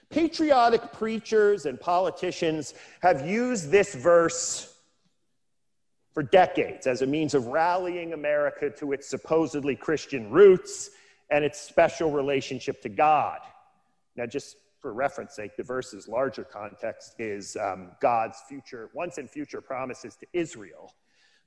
[0.10, 4.74] Patriotic preachers and politicians have used this verse
[6.14, 10.90] for decades as a means of rallying America to its supposedly Christian roots
[11.30, 13.40] and its special relationship to God.
[14.18, 19.30] Now, just for reference sake, the verse's larger context is um, God's future, once and
[19.30, 20.94] future promises to Israel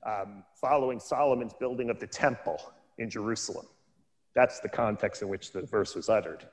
[0.07, 2.59] um, following Solomon's building of the temple
[2.99, 3.67] in Jerusalem.
[4.35, 6.47] That's the context in which the verse was uttered.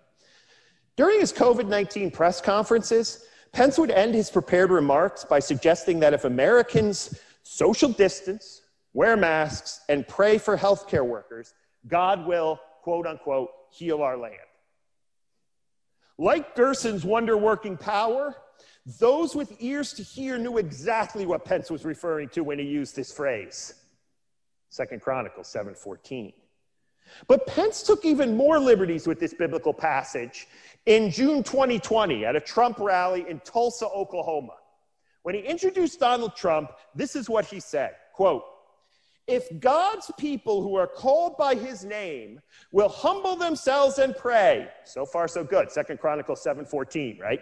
[0.95, 6.13] During his COVID 19 press conferences, Pence would end his prepared remarks by suggesting that
[6.13, 8.63] if Americans social distance,
[8.93, 11.53] wear masks, and pray for healthcare workers,
[11.87, 14.46] God will, quote unquote, heal our land.
[16.17, 18.35] Like Gerson's wonder working power,
[18.99, 22.95] those with ears to hear knew exactly what Pence was referring to when he used
[22.95, 23.75] this phrase.
[24.69, 26.33] Second Chronicles 7:14.
[27.27, 30.47] But Pence took even more liberties with this biblical passage
[30.85, 34.55] in June 2020 at a Trump rally in Tulsa, Oklahoma.
[35.23, 38.43] When he introduced Donald Trump, this is what he said, quote,
[39.27, 42.39] if God's people who are called by his name
[42.71, 45.69] will humble themselves and pray, so far so good.
[45.71, 47.41] Second Chronicles 7:14, right?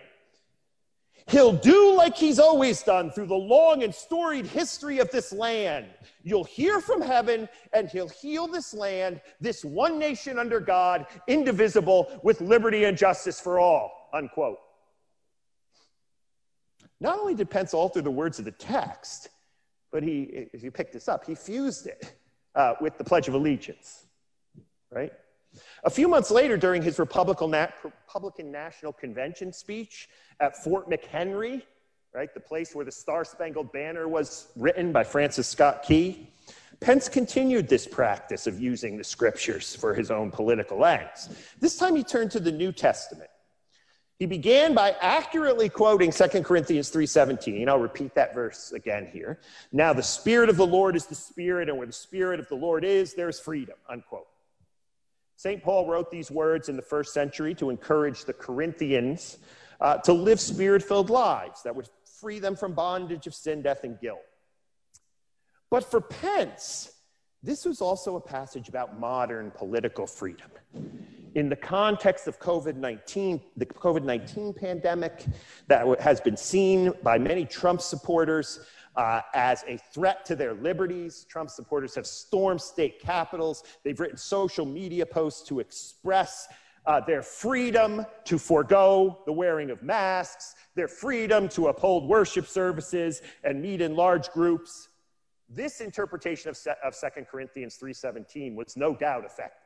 [1.28, 5.88] He'll do like he's always done through the long and storied history of this land.
[6.22, 12.20] You'll hear from heaven and he'll heal this land, this one nation under God, indivisible,
[12.24, 14.10] with liberty and justice for all.
[14.14, 14.60] Unquote.
[17.00, 19.30] Not only did Pence alter the words of the text,
[19.96, 22.16] but he, if you pick this up, he fused it
[22.54, 24.08] uh, with the Pledge of Allegiance,
[24.92, 25.14] right?
[25.86, 30.10] A few months later, during his Republican, National Convention speech
[30.42, 31.62] at Fort McHenry,
[32.14, 36.30] right, the place where the Star Spangled Banner was written by Francis Scott Key,
[36.82, 41.30] Pence continued this practice of using the scriptures for his own political ends.
[41.62, 43.30] This time he turned to the New Testament
[44.18, 47.68] he began by accurately quoting 2 Corinthians 3:17.
[47.68, 49.40] I'll repeat that verse again here.
[49.72, 52.56] Now the spirit of the Lord is the spirit and where the spirit of the
[52.56, 53.76] Lord is there's freedom.
[53.90, 54.28] Unquote.
[55.36, 55.62] St.
[55.62, 59.38] Paul wrote these words in the first century to encourage the Corinthians
[59.82, 61.90] uh, to live spirit-filled lives that would
[62.22, 64.24] free them from bondage of sin, death and guilt.
[65.70, 66.95] But for Pence,
[67.46, 70.50] this was also a passage about modern political freedom
[71.36, 75.26] in the context of COVID 19, the COVID 19 pandemic
[75.68, 78.62] that has been seen by many Trump supporters
[78.96, 81.26] uh, as a threat to their liberties.
[81.30, 83.64] Trump supporters have stormed state capitals.
[83.84, 86.48] They've written social media posts to express
[86.86, 93.22] uh, their freedom to forego the wearing of masks, their freedom to uphold worship services
[93.44, 94.88] and meet in large groups.
[95.50, 99.62] This interpretation of, of 2 Corinthians 3:17 was no doubt effective.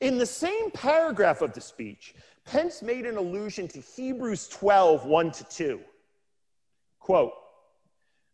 [0.00, 2.14] In the same paragraph of the speech,
[2.44, 5.80] Pence made an allusion to Hebrews 12, 1 to 2.
[6.98, 7.32] Quote,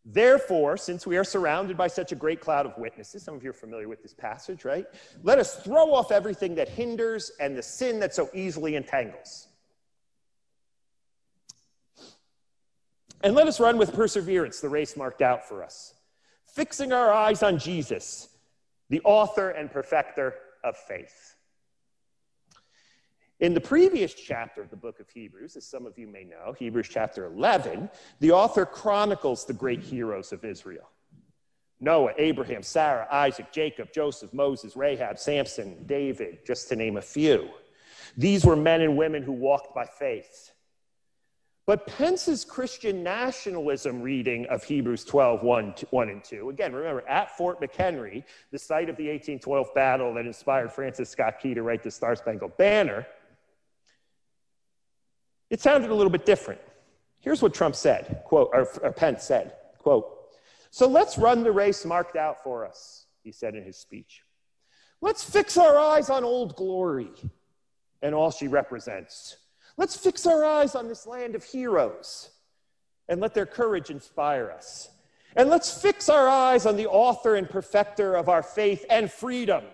[0.04, 3.50] Therefore, since we are surrounded by such a great cloud of witnesses, some of you
[3.50, 4.86] are familiar with this passage, right?
[5.24, 9.48] Let us throw off everything that hinders and the sin that so easily entangles.
[13.22, 15.94] And let us run with perseverance the race marked out for us,
[16.46, 18.28] fixing our eyes on Jesus,
[18.88, 21.36] the author and perfecter of faith.
[23.38, 26.54] In the previous chapter of the book of Hebrews, as some of you may know,
[26.58, 27.90] Hebrews chapter 11,
[28.20, 30.88] the author chronicles the great heroes of Israel
[31.78, 37.50] Noah, Abraham, Sarah, Isaac, Jacob, Joseph, Moses, Rahab, Samson, David, just to name a few.
[38.16, 40.52] These were men and women who walked by faith.
[41.66, 47.36] But Pence's Christian nationalism reading of Hebrews 12, 1, 1 and 2, again, remember, at
[47.36, 51.82] Fort McHenry, the site of the 1812 battle that inspired Francis Scott Key to write
[51.82, 53.04] the Star Spangled Banner,
[55.50, 56.60] it sounded a little bit different.
[57.18, 60.08] Here's what Trump said, quote, or, or Pence said, quote,
[60.70, 64.22] so let's run the race marked out for us, he said in his speech.
[65.00, 67.10] Let's fix our eyes on old glory
[68.02, 69.36] and all she represents.
[69.76, 72.30] Let's fix our eyes on this land of heroes
[73.08, 74.88] and let their courage inspire us.
[75.36, 79.64] And let's fix our eyes on the author and perfecter of our faith and freedom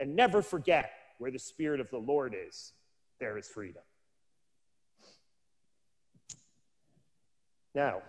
[0.00, 2.72] and never forget where the Spirit of the Lord is,
[3.20, 3.82] there is freedom.
[7.74, 8.02] Now,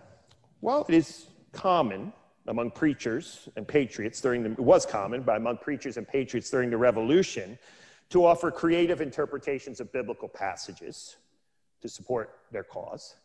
[0.60, 2.12] while it is common
[2.48, 6.70] among preachers and patriots during the, it was common, but among preachers and patriots during
[6.70, 7.58] the revolution,
[8.12, 11.16] to offer creative interpretations of biblical passages
[11.80, 13.16] to support their cause.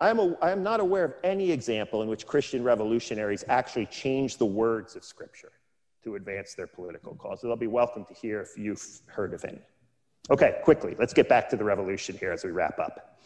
[0.00, 3.86] I am, a, I am not aware of any example in which Christian revolutionaries actually
[3.86, 5.52] changed the words of Scripture
[6.02, 7.42] to advance their political cause.
[7.42, 9.60] They'll be welcome to hear if you've heard of any.
[10.30, 13.22] Okay, quickly, let's get back to the revolution here as we wrap up.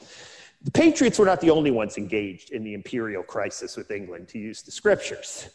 [0.63, 4.39] The Patriots were not the only ones engaged in the imperial crisis with England, to
[4.39, 5.49] use the scriptures.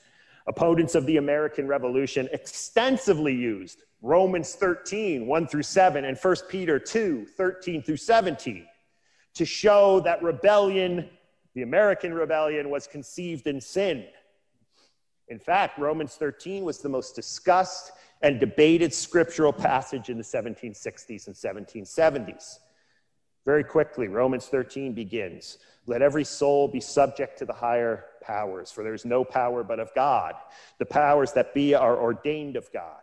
[0.47, 6.79] Opponents of the American Revolution extensively used Romans 13, 1 through 7, and 1 Peter
[6.79, 8.65] 2, 13 through 17,
[9.33, 11.09] to show that rebellion,
[11.53, 14.05] the American rebellion, was conceived in sin.
[15.27, 17.91] In fact, Romans 13 was the most discussed
[18.21, 22.59] and debated scriptural passage in the 1760s and 1770s.
[23.45, 28.83] Very quickly, Romans 13 begins Let every soul be subject to the higher powers, for
[28.83, 30.35] there is no power but of God.
[30.77, 32.99] The powers that be are ordained of God.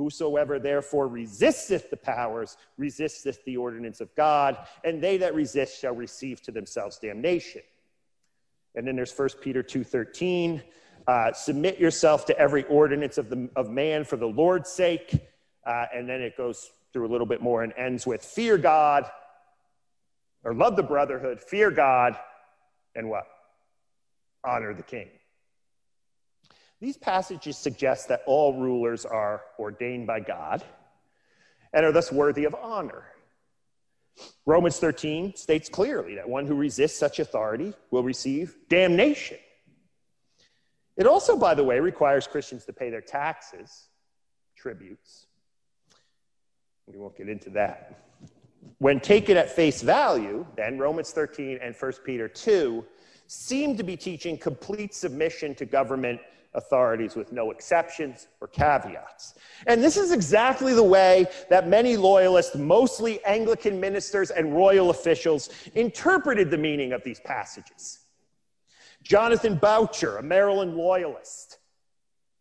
[0.00, 5.94] Whosoever therefore resisteth the powers resisteth the ordinance of God, and they that resist shall
[5.94, 7.60] receive to themselves damnation.
[8.74, 10.62] And then there's 1 Peter 2:13,
[11.06, 15.18] uh, submit yourself to every ordinance of, the, of man for the Lord's sake.
[15.66, 19.04] Uh, and then it goes through a little bit more and ends with fear God
[20.44, 22.16] or love the brotherhood, fear God,
[22.94, 23.26] and what?
[24.42, 25.08] Honor the king.
[26.80, 30.64] These passages suggest that all rulers are ordained by God
[31.72, 33.04] and are thus worthy of honor.
[34.46, 39.36] Romans 13 states clearly that one who resists such authority will receive damnation.
[40.96, 43.88] It also, by the way, requires Christians to pay their taxes,
[44.56, 45.26] tributes.
[46.86, 48.04] We won't get into that.
[48.78, 52.84] When taken at face value, then Romans 13 and 1 Peter 2
[53.26, 56.20] seem to be teaching complete submission to government
[56.54, 59.34] authorities with no exceptions or caveats.
[59.66, 65.50] And this is exactly the way that many loyalists, mostly Anglican ministers and royal officials,
[65.74, 68.00] interpreted the meaning of these passages.
[69.02, 71.58] Jonathan Boucher, a Maryland loyalist,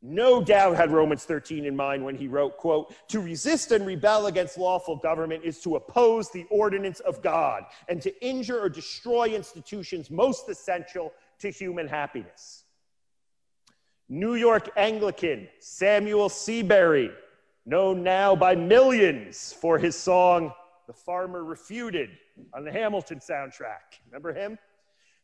[0.02, 4.28] no doubt had Romans 13 in mind when he wrote, quote, to resist and rebel
[4.28, 9.28] against lawful government is to oppose the ordinance of God and to injure or destroy
[9.28, 12.59] institutions most essential to human happiness.
[14.12, 17.12] New York Anglican Samuel Seabury,
[17.68, 20.52] known now by millions for his song,
[20.88, 22.10] The Farmer Refuted,
[22.56, 24.00] on the Hamilton soundtrack.
[24.08, 24.58] Remember him?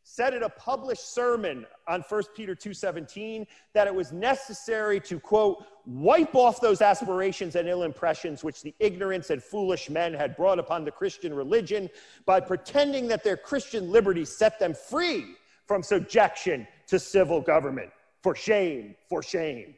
[0.03, 5.65] Said in a published sermon on 1 Peter 2:17 that it was necessary to quote
[5.88, 10.59] wipe off those aspirations and ill impressions which the ignorance and foolish men had brought
[10.59, 11.89] upon the Christian religion
[12.27, 15.25] by pretending that their Christian liberty set them free
[15.65, 17.89] from subjection to civil government.
[18.26, 19.76] For shame, for shame.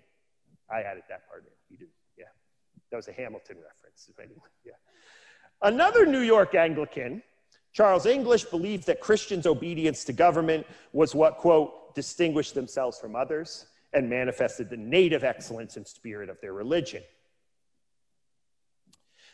[0.72, 1.52] I added that part in.
[1.70, 2.28] You did, yeah.
[2.92, 4.10] That was a Hamilton reference.
[4.64, 4.72] Yeah.
[5.62, 7.22] Another New York Anglican,
[7.74, 13.66] Charles Inglis, believed that Christians' obedience to government was what, quote, distinguished themselves from others
[13.92, 17.04] and manifested the native excellence and spirit of their religion.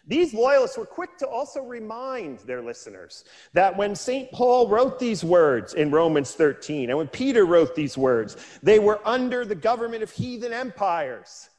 [0.06, 3.24] These loyalists were quick to also remind their listeners
[3.54, 4.30] that when St.
[4.32, 9.00] Paul wrote these words in Romans 13, and when Peter wrote these words, they were
[9.08, 11.50] under the government of heathen empires,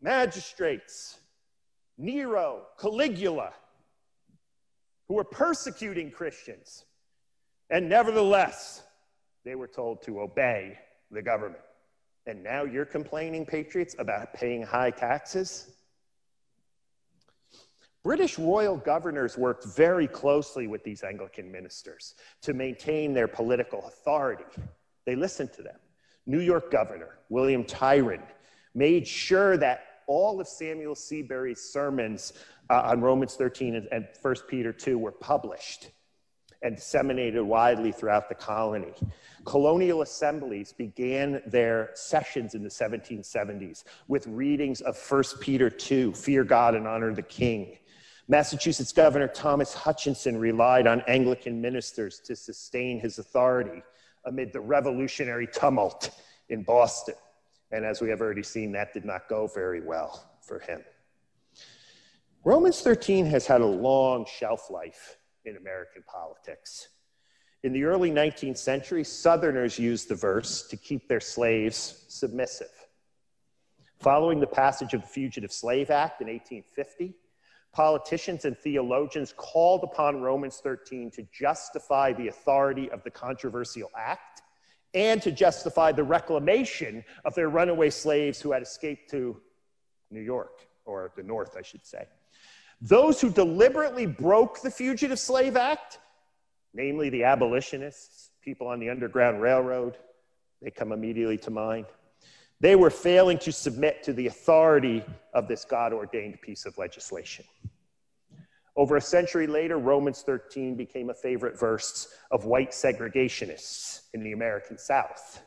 [0.00, 1.18] magistrates,
[1.96, 3.52] Nero, Caligula,
[5.06, 6.84] who were persecuting Christians.
[7.70, 8.82] And nevertheless,
[9.44, 10.78] they were told to obey
[11.12, 11.62] the government.
[12.26, 15.70] And now you're complaining, patriots, about paying high taxes?
[18.04, 24.44] British royal governors worked very closely with these Anglican ministers to maintain their political authority.
[25.06, 25.78] They listened to them.
[26.26, 28.22] New York governor William Tryon
[28.74, 32.34] made sure that all of Samuel Seabury's sermons
[32.68, 35.90] uh, on Romans 13 and, and 1 Peter 2 were published
[36.62, 38.92] and disseminated widely throughout the colony.
[39.44, 46.44] Colonial assemblies began their sessions in the 1770s with readings of 1 Peter 2, Fear
[46.44, 47.76] God and Honor the King.
[48.26, 53.82] Massachusetts Governor Thomas Hutchinson relied on Anglican ministers to sustain his authority
[54.24, 56.10] amid the revolutionary tumult
[56.48, 57.16] in Boston.
[57.70, 60.82] And as we have already seen, that did not go very well for him.
[62.44, 66.88] Romans 13 has had a long shelf life in American politics.
[67.62, 72.68] In the early 19th century, Southerners used the verse to keep their slaves submissive.
[74.00, 77.14] Following the passage of the Fugitive Slave Act in 1850,
[77.74, 84.42] politicians and theologians called upon Romans 13 to justify the authority of the controversial act
[84.94, 89.36] and to justify the reclamation of their runaway slaves who had escaped to
[90.10, 92.06] New York, or the North, I should say.
[92.80, 95.98] Those who deliberately broke the Fugitive Slave Act,
[96.74, 99.96] namely the abolitionists, people on the Underground Railroad,
[100.62, 101.86] they come immediately to mind.
[102.60, 107.44] They were failing to submit to the authority of this God ordained piece of legislation.
[108.76, 114.32] Over a century later, Romans 13 became a favorite verse of white segregationists in the
[114.32, 115.42] American South.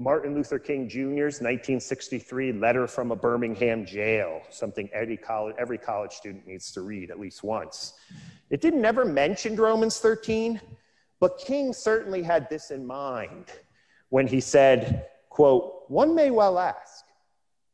[0.00, 6.12] Martin Luther King Jr.'s 1963 letter from a Birmingham jail, something every college, every college
[6.12, 7.94] student needs to read at least once.
[8.48, 10.60] It didn't ever mention Romans 13,
[11.18, 13.46] but King certainly had this in mind
[14.10, 15.08] when he said,
[15.38, 17.04] quote, one may well ask,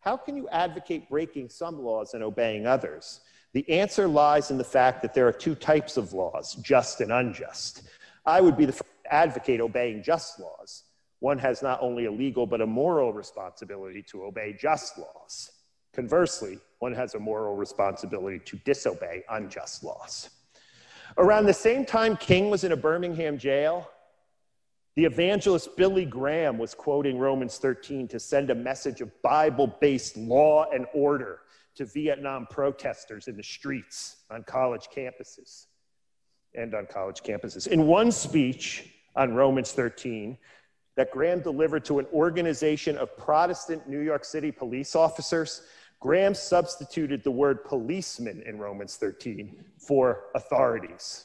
[0.01, 3.21] how can you advocate breaking some laws and obeying others?
[3.55, 7.11] The answer lies in the fact that there are two types of laws, just and
[7.11, 7.85] unjust.
[8.27, 10.83] I would be the first to advocate obeying just laws.
[11.21, 15.51] One has not only a legal but a moral responsibility to obey just laws.
[15.95, 20.29] Conversely, one has a moral responsibility to disobey unjust laws.
[21.17, 23.89] Around the same time King was in a Birmingham jail,
[24.97, 30.17] the evangelist Billy Graham was quoting Romans 13 to send a message of Bible based
[30.17, 31.41] law and order
[31.75, 35.67] to Vietnam protesters in the streets on college campuses
[36.55, 37.67] and on college campuses.
[37.67, 40.39] In one speech on Romans 13,
[40.97, 45.63] that Graham delivered to an organization of Protestant New York City police officers,
[45.99, 51.25] Graham substituted the word policeman in Romans 13 for authorities.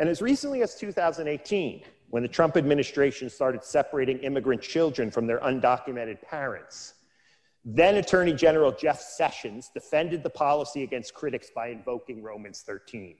[0.00, 5.38] And as recently as 2018, when the Trump administration started separating immigrant children from their
[5.40, 6.94] undocumented parents,
[7.66, 13.16] then Attorney General Jeff Sessions defended the policy against critics by invoking Romans 13.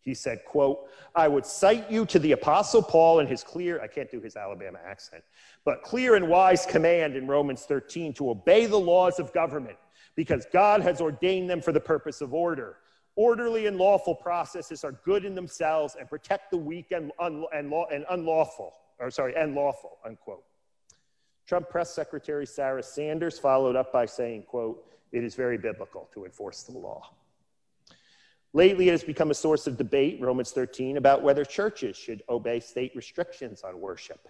[0.00, 3.86] He said, quote, I would cite you to the apostle Paul and his clear, I
[3.86, 5.22] can't do his Alabama accent,
[5.64, 9.78] but clear and wise command in Romans 13 to obey the laws of government
[10.16, 12.78] because God has ordained them for the purpose of order.
[13.16, 17.70] Orderly and lawful processes are good in themselves and protect the weak and, un- and,
[17.70, 20.44] law- and unlawful, or sorry, and lawful, unquote.
[21.46, 26.24] Trump press secretary Sarah Sanders followed up by saying, quote, it is very biblical to
[26.24, 27.10] enforce the law.
[28.52, 32.60] Lately, it has become a source of debate, Romans 13, about whether churches should obey
[32.60, 34.28] state restrictions on worship.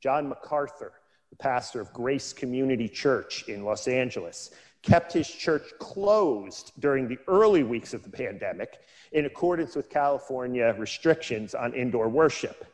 [0.00, 0.92] John MacArthur,
[1.30, 4.50] the pastor of Grace Community Church in Los Angeles,
[4.82, 8.80] kept his church closed during the early weeks of the pandemic
[9.12, 12.66] in accordance with California restrictions on indoor worship.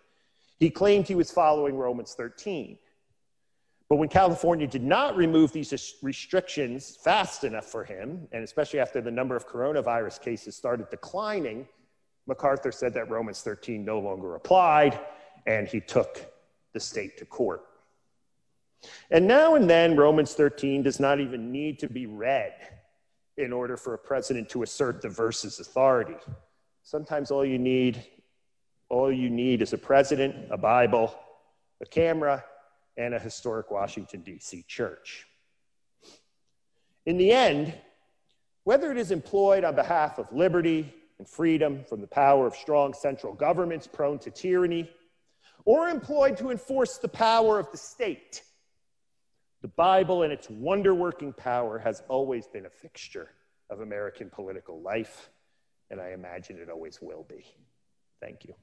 [0.58, 2.78] He claimed he was following Romans 13.
[3.88, 9.00] But when California did not remove these restrictions fast enough for him, and especially after
[9.00, 11.66] the number of coronavirus cases started declining,
[12.26, 15.00] MacArthur said that Romans 13 no longer applied,
[15.46, 16.26] and he took
[16.74, 17.64] the state to court.
[19.10, 22.54] And now and then, Romans 13 does not even need to be read
[23.36, 26.16] in order for a president to assert the verse's authority.
[26.82, 28.04] Sometimes all you need,
[28.88, 31.14] all you need is a president, a Bible,
[31.80, 32.44] a camera,
[32.96, 34.64] and a historic Washington, D.C.
[34.66, 35.26] church.
[37.06, 37.74] In the end,
[38.64, 42.92] whether it is employed on behalf of liberty and freedom from the power of strong
[42.92, 44.90] central governments prone to tyranny,
[45.64, 48.42] or employed to enforce the power of the state,
[49.60, 53.30] the Bible and its wonder working power has always been a fixture
[53.70, 55.30] of American political life,
[55.90, 57.44] and I imagine it always will be.
[58.20, 58.54] Thank you.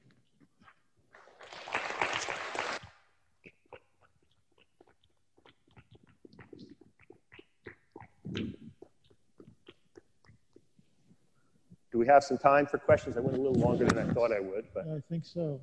[11.92, 13.16] Do we have some time for questions?
[13.16, 15.62] I went a little longer than I thought I would, but I think so.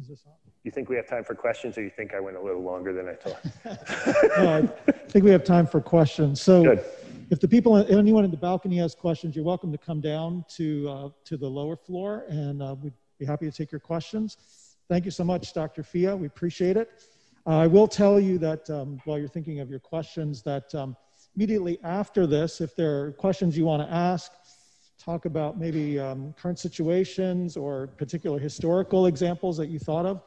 [0.00, 0.32] Is this on?
[0.64, 2.92] you think we have time for questions or you think I went a little longer
[2.92, 3.42] than I thought?
[4.38, 6.40] no, I think we have time for questions.
[6.40, 6.84] So Good.
[7.30, 10.88] if the people, anyone in the balcony has questions, you're welcome to come down to,
[10.88, 14.36] uh, to the lower floor and uh, we'd be happy to take your questions.
[14.88, 15.82] Thank you so much, Dr.
[15.82, 16.14] Fea.
[16.14, 17.04] We appreciate it.
[17.46, 20.96] Uh, I will tell you that um, while you're thinking of your questions, that um,
[21.34, 24.32] immediately after this, if there are questions you want to ask,
[24.98, 30.22] talk about maybe um, current situations or particular historical examples that you thought of,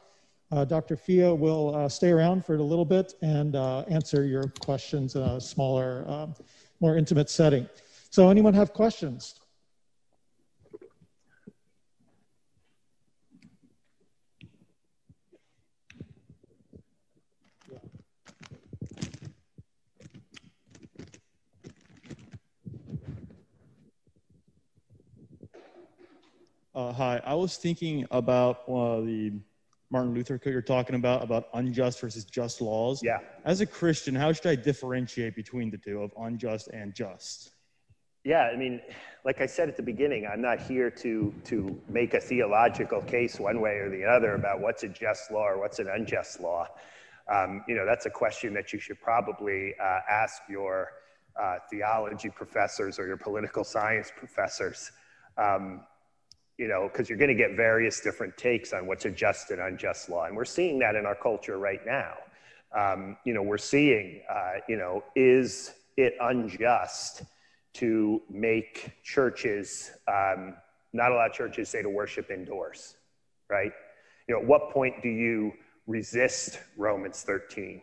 [0.50, 0.96] uh, Dr.
[0.96, 5.22] Fea will uh, stay around for a little bit and uh, answer your questions in
[5.22, 6.34] a smaller, um,
[6.80, 7.68] more intimate setting.
[8.10, 9.41] So anyone have questions?
[26.74, 29.32] Uh, hi, I was thinking about uh, the
[29.90, 33.02] Martin Luther King you're talking about, about unjust versus just laws.
[33.04, 33.18] Yeah.
[33.44, 37.50] As a Christian, how should I differentiate between the two of unjust and just?
[38.24, 38.80] Yeah, I mean,
[39.22, 43.38] like I said at the beginning, I'm not here to, to make a theological case
[43.38, 46.68] one way or the other about what's a just law or what's an unjust law.
[47.30, 50.88] Um, you know, that's a question that you should probably uh, ask your
[51.38, 54.90] uh, theology professors or your political science professors.
[55.36, 55.82] Um,
[56.58, 59.60] you know, because you're going to get various different takes on what's a just and
[59.60, 60.26] unjust law.
[60.26, 62.14] And we're seeing that in our culture right now.
[62.74, 67.22] Um, you know, we're seeing, uh, you know, is it unjust
[67.74, 70.54] to make churches, um,
[70.92, 72.96] not allow churches, say, to worship indoors,
[73.48, 73.72] right?
[74.28, 75.52] You know, at what point do you
[75.86, 77.82] resist Romans 13?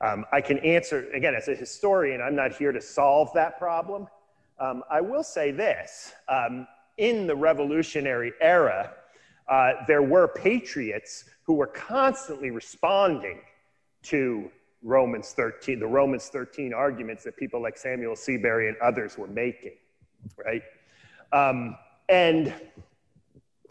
[0.00, 4.06] Um, I can answer, again, as a historian, I'm not here to solve that problem.
[4.58, 6.66] Um, I will say this um,
[7.00, 8.92] in the revolutionary era,
[9.48, 13.40] uh, there were patriots who were constantly responding
[14.02, 14.50] to
[14.82, 19.72] Romans 13, the Romans 13 arguments that people like Samuel Seabury and others were making,
[20.36, 20.62] right?
[21.32, 21.76] Um,
[22.10, 22.54] and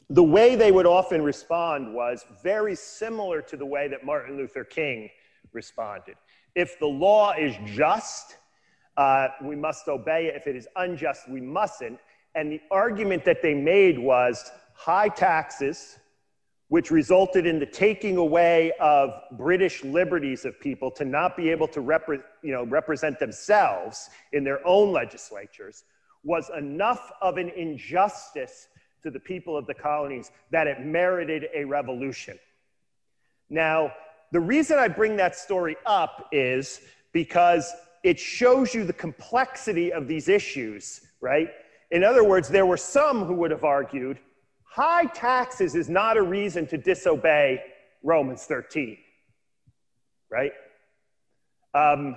[0.09, 4.63] the way they would often respond was very similar to the way that Martin Luther
[4.63, 5.09] King
[5.53, 6.15] responded.
[6.55, 8.37] If the law is just,
[8.97, 10.35] uh, we must obey it.
[10.35, 11.99] If it is unjust, we mustn't.
[12.39, 15.99] And the argument that they made was high taxes
[16.69, 21.67] which resulted in the taking away of British liberties of people to not be able
[21.67, 25.83] to repre- you know, represent themselves in their own legislatures,
[26.23, 28.69] was enough of an injustice
[29.03, 32.39] to the people of the colonies that it merited a revolution.
[33.49, 33.91] Now,
[34.31, 36.79] the reason I bring that story up is
[37.11, 41.49] because it shows you the complexity of these issues, right?
[41.91, 44.19] In other words, there were some who would have argued
[44.69, 47.61] high taxes is not a reason to disobey
[48.03, 48.97] Romans 13,
[50.31, 50.51] right?
[51.73, 52.15] Um,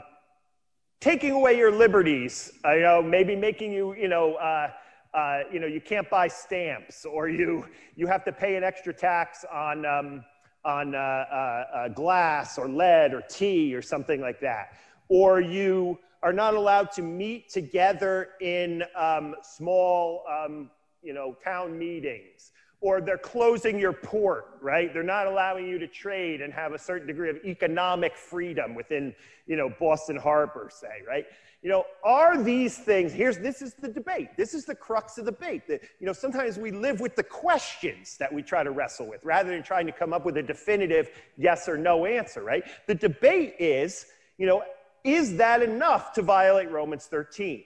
[1.00, 4.70] taking away your liberties, you know, maybe making you, you know, uh,
[5.14, 7.66] uh, you know, you can't buy stamps, or you
[7.96, 10.24] you have to pay an extra tax on um,
[10.64, 15.98] on uh, uh, uh glass or lead or tea or something like that, or you
[16.22, 20.70] are not allowed to meet together in um, small, um,
[21.02, 24.92] you know, town meetings, or they're closing your port, right?
[24.92, 29.14] They're not allowing you to trade and have a certain degree of economic freedom within,
[29.46, 31.24] you know, Boston Harbor, say, right?
[31.62, 34.36] You know, are these things, here's, this is the debate.
[34.36, 35.68] This is the crux of the debate.
[35.68, 39.24] That, you know, sometimes we live with the questions that we try to wrestle with
[39.24, 42.64] rather than trying to come up with a definitive yes or no answer, right?
[42.88, 44.06] The debate is,
[44.38, 44.64] you know,
[45.04, 47.64] is that enough to violate Romans 13?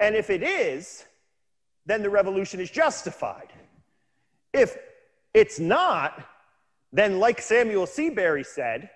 [0.00, 1.04] And if it is,
[1.86, 3.52] then the revolution is justified.
[4.52, 4.76] If
[5.32, 6.26] it's not,
[6.92, 8.90] then like Samuel Seabury said,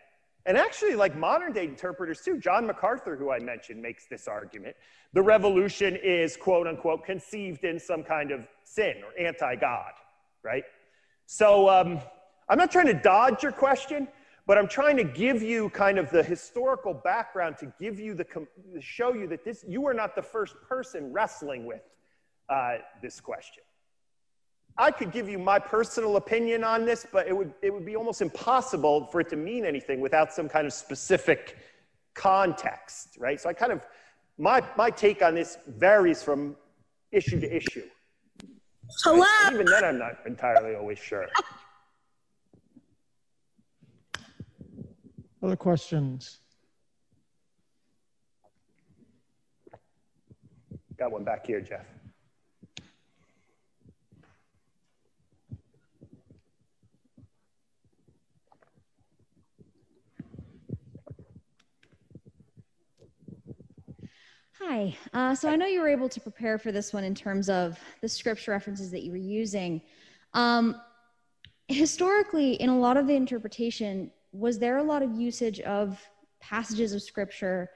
[0.46, 4.76] and actually like modern day interpreters too, John MacArthur, who I mentioned, makes this argument.
[5.12, 9.92] The revolution is quote unquote conceived in some kind of sin or anti God,
[10.42, 10.64] right?
[11.26, 12.00] So um,
[12.48, 14.08] I'm not trying to dodge your question,
[14.48, 18.24] but I'm trying to give you kind of the historical background to give you the,
[18.24, 18.46] to
[18.80, 21.82] show you that this, you are not the first person wrestling with
[22.48, 23.62] uh, this question.
[24.78, 27.94] I could give you my personal opinion on this, but it would, it would be
[27.94, 31.58] almost impossible for it to mean anything without some kind of specific
[32.14, 33.38] context, right?
[33.38, 33.82] So I kind of,
[34.38, 36.56] my, my take on this varies from
[37.12, 37.84] issue to issue.
[39.04, 39.26] Hello?
[39.52, 41.26] Even then, I'm not entirely always sure.
[45.42, 46.40] Other questions?
[50.96, 51.86] Got one back here, Jeff.
[64.60, 64.96] Hi.
[65.14, 67.78] Uh, so I know you were able to prepare for this one in terms of
[68.02, 69.80] the scripture references that you were using.
[70.34, 70.80] Um,
[71.68, 76.00] historically, in a lot of the interpretation, was there a lot of usage of
[76.40, 77.68] passages of scripture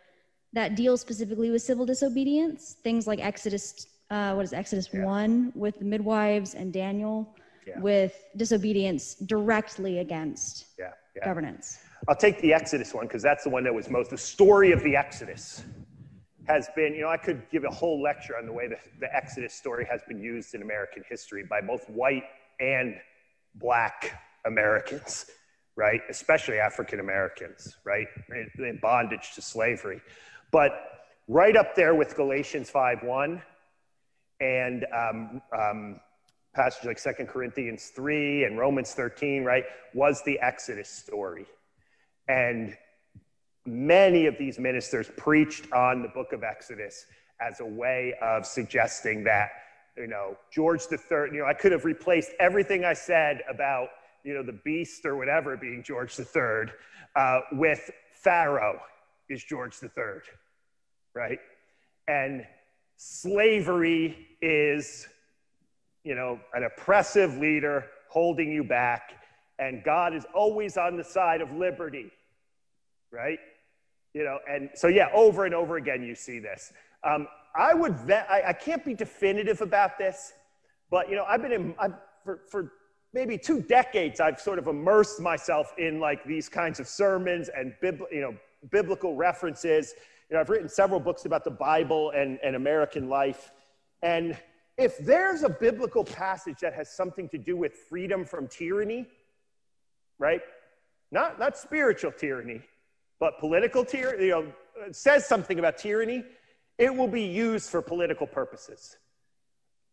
[0.52, 2.76] that deal specifically with civil disobedience?
[2.84, 5.04] Things like Exodus, uh, what is Exodus yeah.
[5.04, 7.34] 1 with the midwives and Daniel
[7.66, 7.80] yeah.
[7.80, 10.90] with disobedience directly against yeah,
[11.24, 11.80] governance?
[12.08, 14.82] I'll take the Exodus one because that's the one that was most, the story of
[14.82, 15.64] the Exodus
[16.48, 19.14] has been, you know, I could give a whole lecture on the way the, the
[19.14, 22.24] Exodus story has been used in American history by both white
[22.60, 22.96] and
[23.54, 25.26] black Americans
[25.76, 26.00] right?
[26.10, 28.06] Especially African Americans, right?
[28.58, 30.00] In bondage to slavery.
[30.50, 30.72] But
[31.28, 33.40] right up there with Galatians 5.1
[34.40, 36.00] and um, um,
[36.54, 39.64] passages like Second Corinthians 3 and Romans 13, right,
[39.94, 41.46] was the Exodus story.
[42.28, 42.76] And
[43.64, 47.06] many of these ministers preached on the book of Exodus
[47.40, 49.50] as a way of suggesting that,
[49.96, 53.88] you know, George III, you know, I could have replaced everything I said about
[54.24, 56.72] you know, the beast or whatever being George III,
[57.16, 58.80] uh, with Pharaoh
[59.28, 60.20] is George III,
[61.14, 61.38] right?
[62.08, 62.44] And
[62.96, 65.08] slavery is,
[66.04, 69.12] you know, an oppressive leader holding you back,
[69.58, 72.10] and God is always on the side of liberty,
[73.10, 73.38] right?
[74.14, 76.72] You know, and so yeah, over and over again you see this.
[77.04, 80.32] Um, I would, vet, I, I can't be definitive about this,
[80.90, 81.94] but you know, I've been in, I've,
[82.24, 82.72] for, for
[83.12, 87.74] maybe two decades, I've sort of immersed myself in like these kinds of sermons and
[87.82, 88.34] you know,
[88.70, 89.94] biblical references.
[90.30, 93.50] You know, I've written several books about the Bible and, and American life.
[94.02, 94.36] And
[94.78, 99.06] if there's a biblical passage that has something to do with freedom from tyranny,
[100.18, 100.40] right?
[101.10, 102.62] Not, not spiritual tyranny,
[103.20, 104.46] but political tyranny, you know,
[104.90, 106.24] says something about tyranny,
[106.78, 108.96] it will be used for political purposes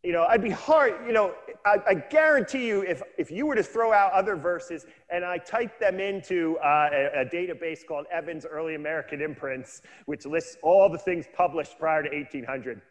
[0.04, 1.34] you know, I'd be hard, you know,
[1.66, 5.38] I, I, guarantee you if, if you were to throw out other verses and I
[5.40, 10.90] type them into uh, a, a, database called Evans Early American Imprints, which lists all
[10.90, 12.82] the things published prior to 1800,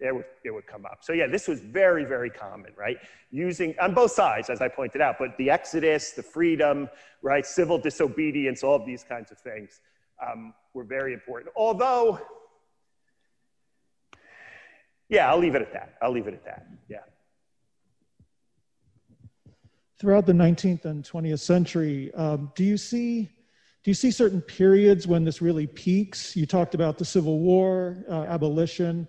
[0.00, 0.98] it would, it would come up.
[1.02, 2.96] So yeah, this was very, very common, right?
[3.30, 6.88] Using, on both sides, as I pointed out, but the Exodus, the freedom,
[7.22, 7.46] right?
[7.46, 9.80] Civil disobedience, all of these kinds of things
[10.20, 11.52] um, were very important.
[11.56, 12.20] Although,
[15.08, 15.94] yeah, I'll leave it at that.
[16.02, 16.98] I'll leave it at that, yeah.
[19.98, 23.30] Throughout the 19th and 20th century, um, do you see
[23.86, 26.34] do you see certain periods when this really peaks?
[26.34, 29.06] You talked about the Civil War, uh, abolition,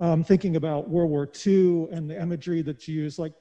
[0.00, 3.32] um, thinking about World War II and the imagery that's used, like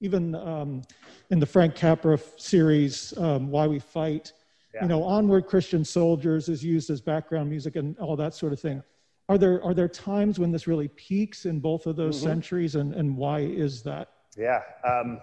[0.00, 0.80] even um,
[1.28, 4.32] in the Frank Capra series, um, Why We Fight,
[4.74, 4.80] yeah.
[4.80, 8.60] you know, Onward Christian Soldiers is used as background music and all that sort of
[8.60, 8.82] thing.
[9.30, 12.26] Are there, are there times when this really peaks in both of those mm-hmm.
[12.26, 14.10] centuries, and, and why is that?
[14.36, 14.62] Yeah.
[14.84, 15.20] Um,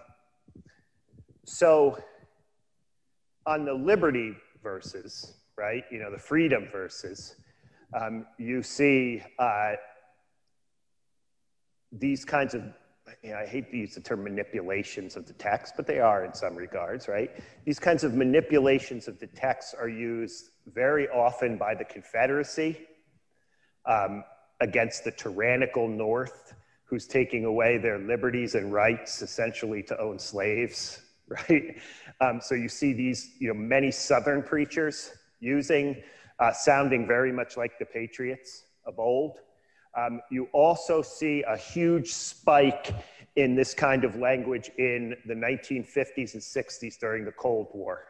[1.44, 1.98] so
[3.46, 4.32] on the liberty
[4.64, 7.36] verses, right, you know, the freedom verses,
[8.00, 9.74] um, you see uh,
[11.92, 12.64] these kinds of
[13.24, 16.24] you know, I hate to use the term manipulations of the text, but they are
[16.24, 17.32] in some regards, right?
[17.66, 22.88] These kinds of manipulations of the text are used very often by the Confederacy
[23.88, 24.24] um,
[24.60, 26.54] against the tyrannical North,
[26.86, 31.78] who's taking away their liberties and rights essentially to own slaves, right?
[32.22, 36.02] Um, so you see these, you know, many Southern preachers using,
[36.40, 39.40] uh, sounding very much like the Patriots of old.
[39.98, 42.94] Um, you also see a huge spike
[43.36, 48.04] in this kind of language in the 1950s and 60s during the Cold War,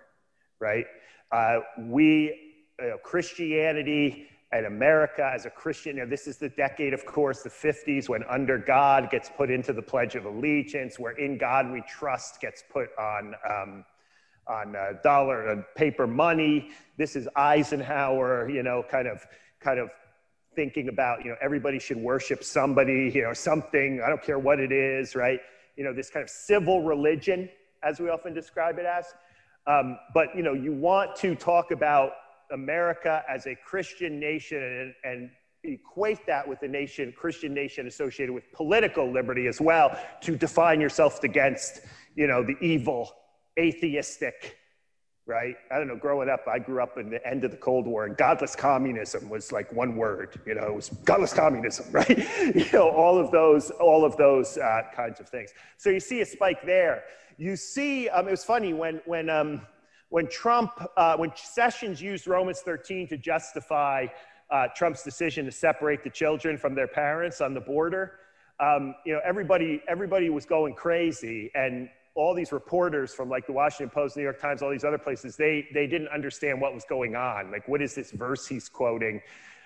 [0.59, 0.86] right?
[1.32, 6.93] Uh, we, uh, Christianity and America as a Christian, you know, this is the decade,
[6.93, 11.13] of course, the 50s, when under God gets put into the Pledge of Allegiance, where
[11.13, 13.35] in God we trust gets put on.
[13.47, 13.85] Um,
[14.47, 16.69] on uh, dollar and paper money.
[16.97, 19.25] This is Eisenhower, you know, kind of,
[19.59, 19.89] kind of
[20.55, 24.59] thinking about, you know, everybody should worship somebody, you know, something, I don't care what
[24.59, 25.39] it is, right?
[25.75, 27.49] You know, this kind of civil religion,
[27.83, 29.13] as we often describe it as.
[29.67, 32.13] Um, but, you know, you want to talk about
[32.51, 35.29] America as a Christian nation and, and
[35.63, 40.79] equate that with a nation, Christian nation associated with political liberty as well, to define
[40.79, 41.81] yourself against,
[42.15, 43.11] you know, the evil,
[43.59, 44.57] atheistic,
[45.25, 45.55] right?
[45.71, 48.05] I don't know, growing up, I grew up in the end of the Cold War
[48.05, 52.17] and godless communism was like one word, you know, it was godless communism, right?
[52.55, 55.51] you know, all of those, all of those uh, kinds of things.
[55.77, 57.03] So you see a spike there.
[57.37, 59.61] You see, um, it was funny when, when, um,
[60.10, 64.08] when Trump, uh, when Sessions used Romans 13 to justify
[64.49, 68.20] uh, Trump's decision to separate the children from their parents on the border,
[68.60, 71.51] um, you know, everybody, everybody was going crazy.
[71.53, 74.97] And all these reporters from like the Washington Post, New York Times, all these other
[74.97, 77.51] places, they, they didn't understand what was going on.
[77.51, 79.22] Like, what is this verse he's quoting?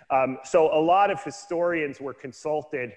[0.09, 2.91] Um, so a lot of historians were consulted.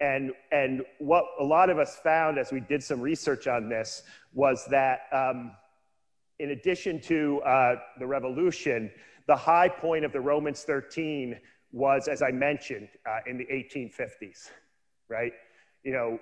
[0.00, 4.02] And, and what a lot of us found as we did some research on this
[4.34, 5.52] was that um,
[6.38, 8.90] in addition to uh, the revolution,
[9.26, 11.38] the high point of the Romans 13
[11.72, 14.50] was, as I mentioned, uh, in the 1850s,
[15.08, 15.32] right?
[15.84, 16.18] You know,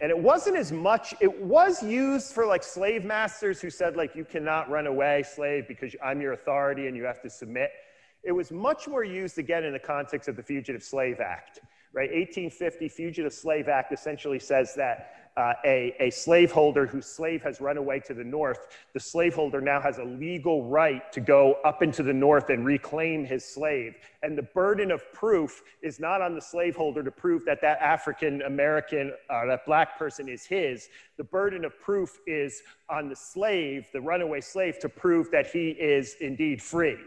[0.00, 4.16] and it wasn't as much it was used for like slave masters who said like
[4.16, 7.70] you cannot run away slave because i'm your authority and you have to submit
[8.24, 11.60] it was much more used again in the context of the fugitive slave act
[11.92, 17.60] right 1850 fugitive slave act essentially says that uh, a, a slaveholder whose slave has
[17.60, 21.82] run away to the north, the slaveholder now has a legal right to go up
[21.82, 23.96] into the north and reclaim his slave.
[24.22, 28.42] And the burden of proof is not on the slaveholder to prove that that African
[28.42, 30.88] American, uh, that black person is his.
[31.16, 35.70] The burden of proof is on the slave, the runaway slave, to prove that he
[35.70, 36.98] is indeed free,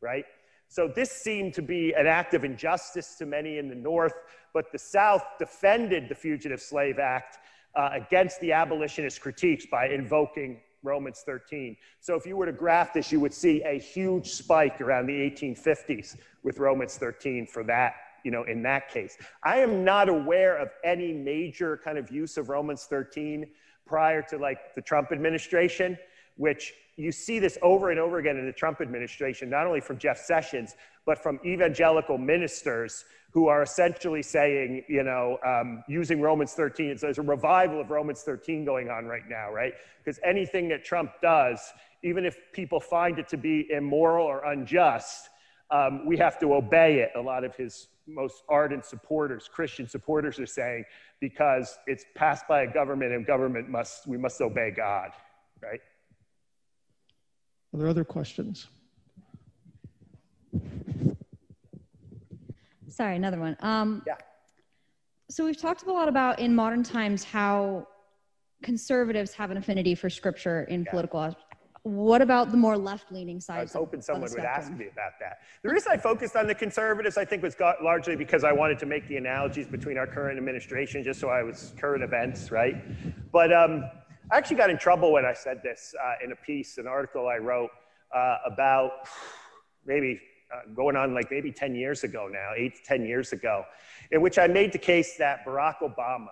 [0.00, 0.24] right?
[0.68, 4.14] So this seemed to be an act of injustice to many in the North,
[4.52, 7.38] but the South defended the Fugitive Slave Act
[7.78, 11.76] uh, against the abolitionist critiques by invoking Romans 13.
[12.00, 15.14] So if you were to graph this, you would see a huge spike around the
[15.14, 19.16] 1850s with Romans 13 for that, you know, in that case.
[19.44, 23.46] I am not aware of any major kind of use of Romans 13
[23.86, 25.96] prior to like the Trump administration,
[26.36, 29.98] which you see this over and over again in the Trump administration, not only from
[29.98, 30.74] Jeff Sessions,
[31.06, 36.98] but from evangelical ministers who are essentially saying, you know, um, using Romans 13.
[36.98, 39.74] So there's a revival of Romans 13 going on right now, right?
[40.02, 41.60] Because anything that Trump does,
[42.02, 45.28] even if people find it to be immoral or unjust,
[45.70, 47.12] um, we have to obey it.
[47.14, 50.84] A lot of his most ardent supporters, Christian supporters, are saying
[51.20, 55.10] because it's passed by a government and government must, we must obey God,
[55.62, 55.80] right?
[57.74, 58.68] Are there other questions?
[62.88, 63.56] Sorry, another one.
[63.60, 64.14] Um, yeah.
[65.30, 67.86] so we've talked a lot about in modern times how
[68.62, 70.90] conservatives have an affinity for scripture in Yeah.
[70.90, 71.36] political.
[71.82, 73.58] What about the more left-leaning side?
[73.58, 75.38] I was hoping of someone would ask me about that.
[75.62, 78.78] The reason I focused on the conservatives, I think, was got largely because I wanted
[78.80, 82.76] to make the analogies between our current administration, just so I was current events, right?
[83.30, 83.84] But um,
[84.30, 87.28] I actually got in trouble when I said this uh, in a piece, an article
[87.28, 87.70] I wrote
[88.14, 89.08] uh, about
[89.86, 90.20] maybe
[90.52, 93.64] uh, going on like maybe 10 years ago now, eight to 10 years ago,
[94.10, 96.28] in which I made the case that Barack Obama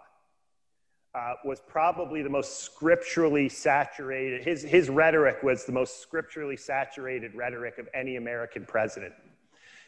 [1.15, 7.35] uh, was probably the most scripturally saturated, his, his rhetoric was the most scripturally saturated
[7.35, 9.15] rhetoric of any American president.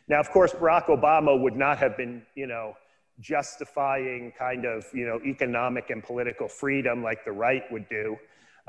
[0.09, 2.75] Now, of course, Barack Obama would not have been, you know,
[3.21, 8.17] justifying kind of, you know, economic and political freedom like the right would do.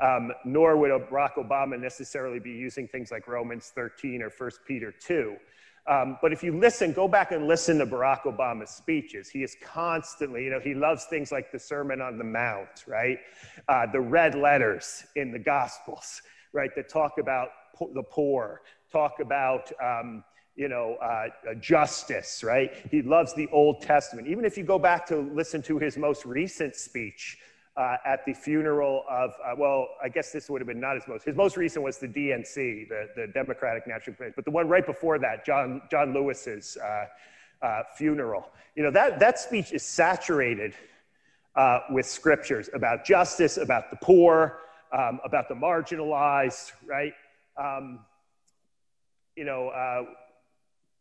[0.00, 4.92] Um, nor would Barack Obama necessarily be using things like Romans 13 or 1 Peter
[4.98, 5.36] 2.
[5.86, 9.28] Um, but if you listen, go back and listen to Barack Obama's speeches.
[9.28, 13.18] He is constantly, you know, he loves things like the Sermon on the Mount, right?
[13.68, 16.22] Uh, the red letters in the Gospels,
[16.52, 20.22] right, that talk about po- the poor, talk about, um,
[20.60, 22.70] you know, uh, uh, justice, right?
[22.90, 24.28] He loves the Old Testament.
[24.28, 27.38] Even if you go back to listen to his most recent speech,
[27.76, 31.08] uh, at the funeral of, uh, well, I guess this would have been not his
[31.08, 34.68] most, his most recent was the DNC, the, the Democratic National Committee, but the one
[34.68, 37.06] right before that, John, John Lewis's uh,
[37.64, 38.50] uh, funeral.
[38.74, 40.74] You know, that, that speech is saturated
[41.90, 44.58] with scriptures about justice, about the poor,
[44.92, 47.14] um, about the marginalized, right?
[47.56, 48.00] Um,
[49.36, 49.70] you know,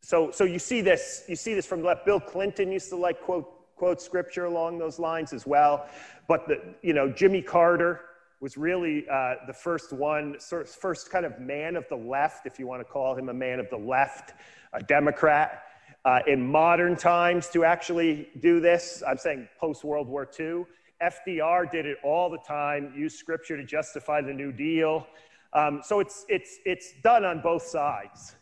[0.02, 2.06] so, so you see this, you see this from the left.
[2.06, 5.88] Bill Clinton used to like quote quote scripture along those lines as well.
[6.28, 8.02] But the, you know, Jimmy Carter
[8.42, 12.68] was really uh, the first one, first kind of man of the left, if you
[12.68, 14.34] want to call him a man of the left,
[14.74, 15.64] a Democrat.
[16.06, 20.66] Uh, in modern times to actually do this, I'm saying post World War II.
[21.02, 25.08] FDR did it all the time, used scripture to justify the New Deal.
[25.54, 28.36] Um, so it's, it's, it's done on both sides.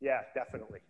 [0.00, 0.80] Yeah, definitely.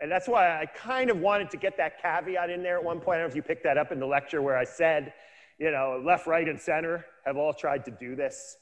[0.00, 3.00] And that's why I kind of wanted to get that caveat in there at one
[3.00, 3.16] point.
[3.16, 5.14] I don't know if you picked that up in the lecture where I said,
[5.58, 8.58] you know, left, right, and center have all tried to do this.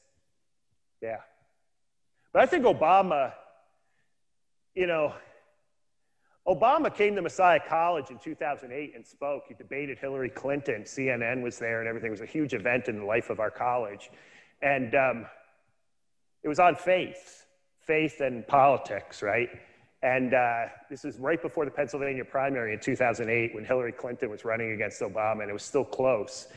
[1.03, 1.18] Yeah.
[2.32, 3.32] But I think Obama,
[4.74, 5.12] you know,
[6.47, 9.45] Obama came to Messiah College in 2008 and spoke.
[9.49, 10.82] He debated Hillary Clinton.
[10.82, 12.09] CNN was there and everything.
[12.09, 14.11] It was a huge event in the life of our college.
[14.61, 15.26] And um,
[16.43, 17.47] it was on faith,
[17.80, 19.49] faith and politics, right?
[20.05, 24.45] And uh, this was right before the Pennsylvania primary in 2008 when Hillary Clinton was
[24.45, 26.49] running against Obama, and it was still close.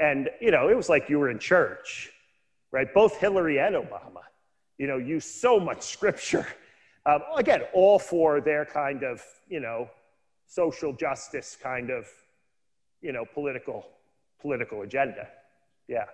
[0.00, 2.10] And, you know, it was like you were in church,
[2.72, 2.92] right?
[2.94, 4.22] Both Hillary and Obama,
[4.78, 6.46] you know, use so much scripture.
[7.06, 9.90] Um, again, all for their kind of, you know,
[10.46, 12.06] social justice kind of,
[13.02, 13.84] you know, political,
[14.40, 15.28] political agenda.
[15.86, 16.06] Yeah.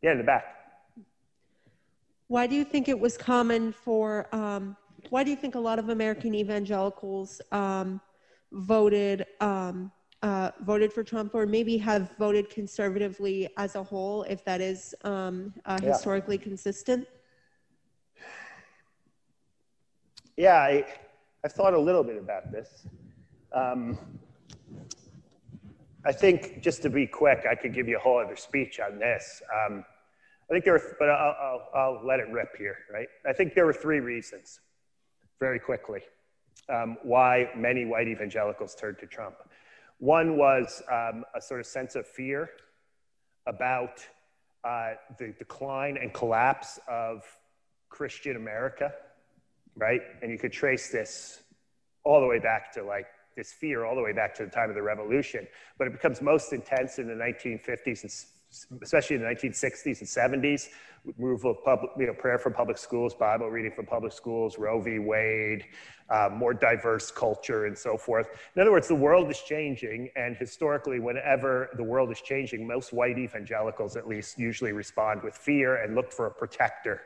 [0.00, 0.59] Yeah, in the back.
[2.30, 4.76] Why do you think it was common for, um,
[5.08, 8.00] why do you think a lot of American evangelicals um,
[8.52, 9.90] voted, um,
[10.22, 14.94] uh, voted for Trump or maybe have voted conservatively as a whole, if that is
[15.02, 15.88] um, uh, Yeah.
[15.88, 17.08] historically consistent?
[20.36, 20.86] Yeah, I,
[21.44, 22.86] I've thought a little bit about this.
[23.52, 23.98] Um,
[26.04, 29.00] I think, just to be quick, I could give you a whole other speech on
[29.00, 29.42] this.
[29.66, 29.84] Um,
[30.50, 33.06] I think there were, but I'll, I'll, I'll let it rip here, right?
[33.24, 34.58] I think there were three reasons,
[35.38, 36.00] very quickly,
[36.68, 39.36] um, why many white evangelicals turned to Trump.
[39.98, 42.50] One was um, a sort of sense of fear
[43.46, 44.04] about
[44.64, 47.22] uh, the decline and collapse of
[47.88, 48.92] Christian America,
[49.76, 50.00] right?
[50.20, 51.42] And you could trace this
[52.02, 53.06] all the way back to like
[53.36, 55.46] this fear, all the way back to the time of the revolution.
[55.78, 58.10] But it becomes most intense in the 1950s and
[58.82, 60.68] especially in the 1960s and 70s,
[61.18, 64.80] removal of public, you know, prayer from public schools, Bible reading from public schools, Roe
[64.80, 64.98] v.
[64.98, 65.64] Wade,
[66.10, 68.28] uh, more diverse culture, and so forth.
[68.54, 72.92] In other words, the world is changing, and historically, whenever the world is changing, most
[72.92, 77.02] white evangelicals, at least, usually respond with fear and look for a protector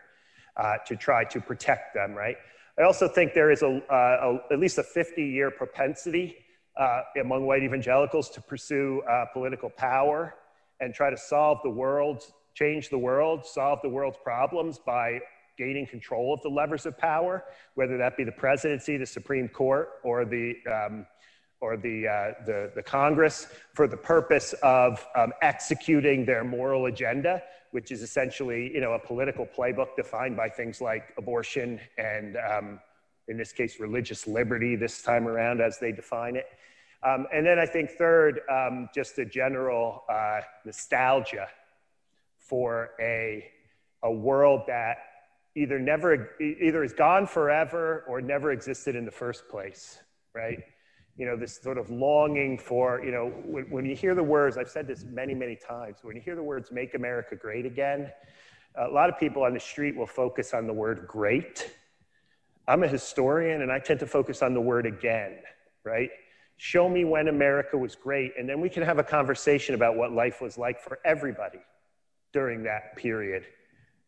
[0.57, 2.37] uh, to try to protect them, right?
[2.79, 6.37] I also think there is a, uh, a at least a 50 year propensity
[6.77, 10.35] uh, among white evangelicals to pursue uh, political power
[10.80, 12.24] and try to solve the world,
[12.55, 15.20] change the world, solve the world's problems by
[15.56, 17.44] gaining control of the levers of power,
[17.74, 21.06] whether that be the presidency, the Supreme Court, or the um,
[21.64, 27.42] or the, uh, the, the Congress for the purpose of um, executing their moral agenda,
[27.70, 32.80] which is essentially, you know, a political playbook defined by things like abortion and, um,
[33.28, 36.48] in this case, religious liberty this time around as they define it.
[37.05, 41.48] Um, and then I think third, um, just a general uh, nostalgia
[42.39, 43.44] for a,
[44.02, 44.97] a world that
[45.55, 49.98] either never either is gone forever or never existed in the first place,
[50.35, 50.60] right?
[51.16, 54.56] You know, this sort of longing for, you know, when, when you hear the words,
[54.56, 58.10] I've said this many, many times, when you hear the words make America great again,
[58.76, 61.70] a lot of people on the street will focus on the word great.
[62.66, 65.39] I'm a historian and I tend to focus on the word again,
[65.85, 66.10] right?
[66.56, 70.12] Show me when America was great, and then we can have a conversation about what
[70.12, 71.59] life was like for everybody
[72.32, 73.44] during that period,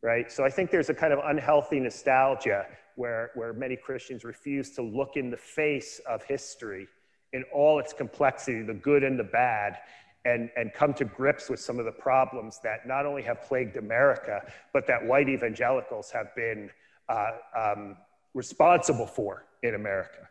[0.03, 0.31] right?
[0.31, 4.83] So I think there's a kind of unhealthy nostalgia where, where many Christians refuse to
[4.83, 6.89] look in the face of history
[7.33, 9.79] in all its complexity, the good and the bad,
[10.25, 13.77] and, and come to grips with some of the problems that not only have plagued
[13.77, 14.43] America,
[14.73, 16.71] but that white evangelicals have been
[17.09, 17.97] uh, um,
[18.35, 20.29] responsible for in America.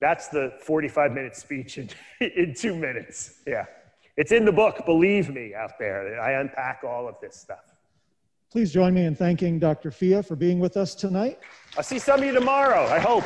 [0.00, 1.88] That's the 45 minute speech in,
[2.20, 3.40] in two minutes.
[3.46, 3.66] Yeah.
[4.16, 6.20] It's in the book, believe me, out there.
[6.20, 7.64] I unpack all of this stuff.
[8.50, 9.90] Please join me in thanking Dr.
[9.90, 11.38] Fea for being with us tonight.
[11.76, 13.24] I'll see some of you tomorrow, I hope.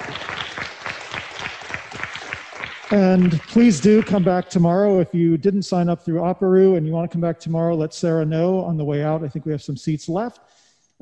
[2.92, 5.00] And please do come back tomorrow.
[5.00, 7.94] If you didn't sign up through Operu and you want to come back tomorrow, let
[7.94, 9.24] Sarah know on the way out.
[9.24, 10.40] I think we have some seats left.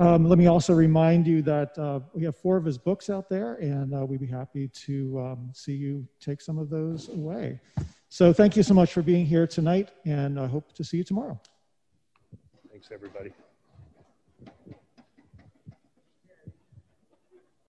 [0.01, 3.29] Um, let me also remind you that uh, we have four of his books out
[3.29, 7.61] there, and uh, we'd be happy to um, see you take some of those away.
[8.09, 11.05] So thank you so much for being here tonight, and I hope to see you
[11.05, 11.39] tomorrow.
[12.71, 13.33] Thanks, everybody.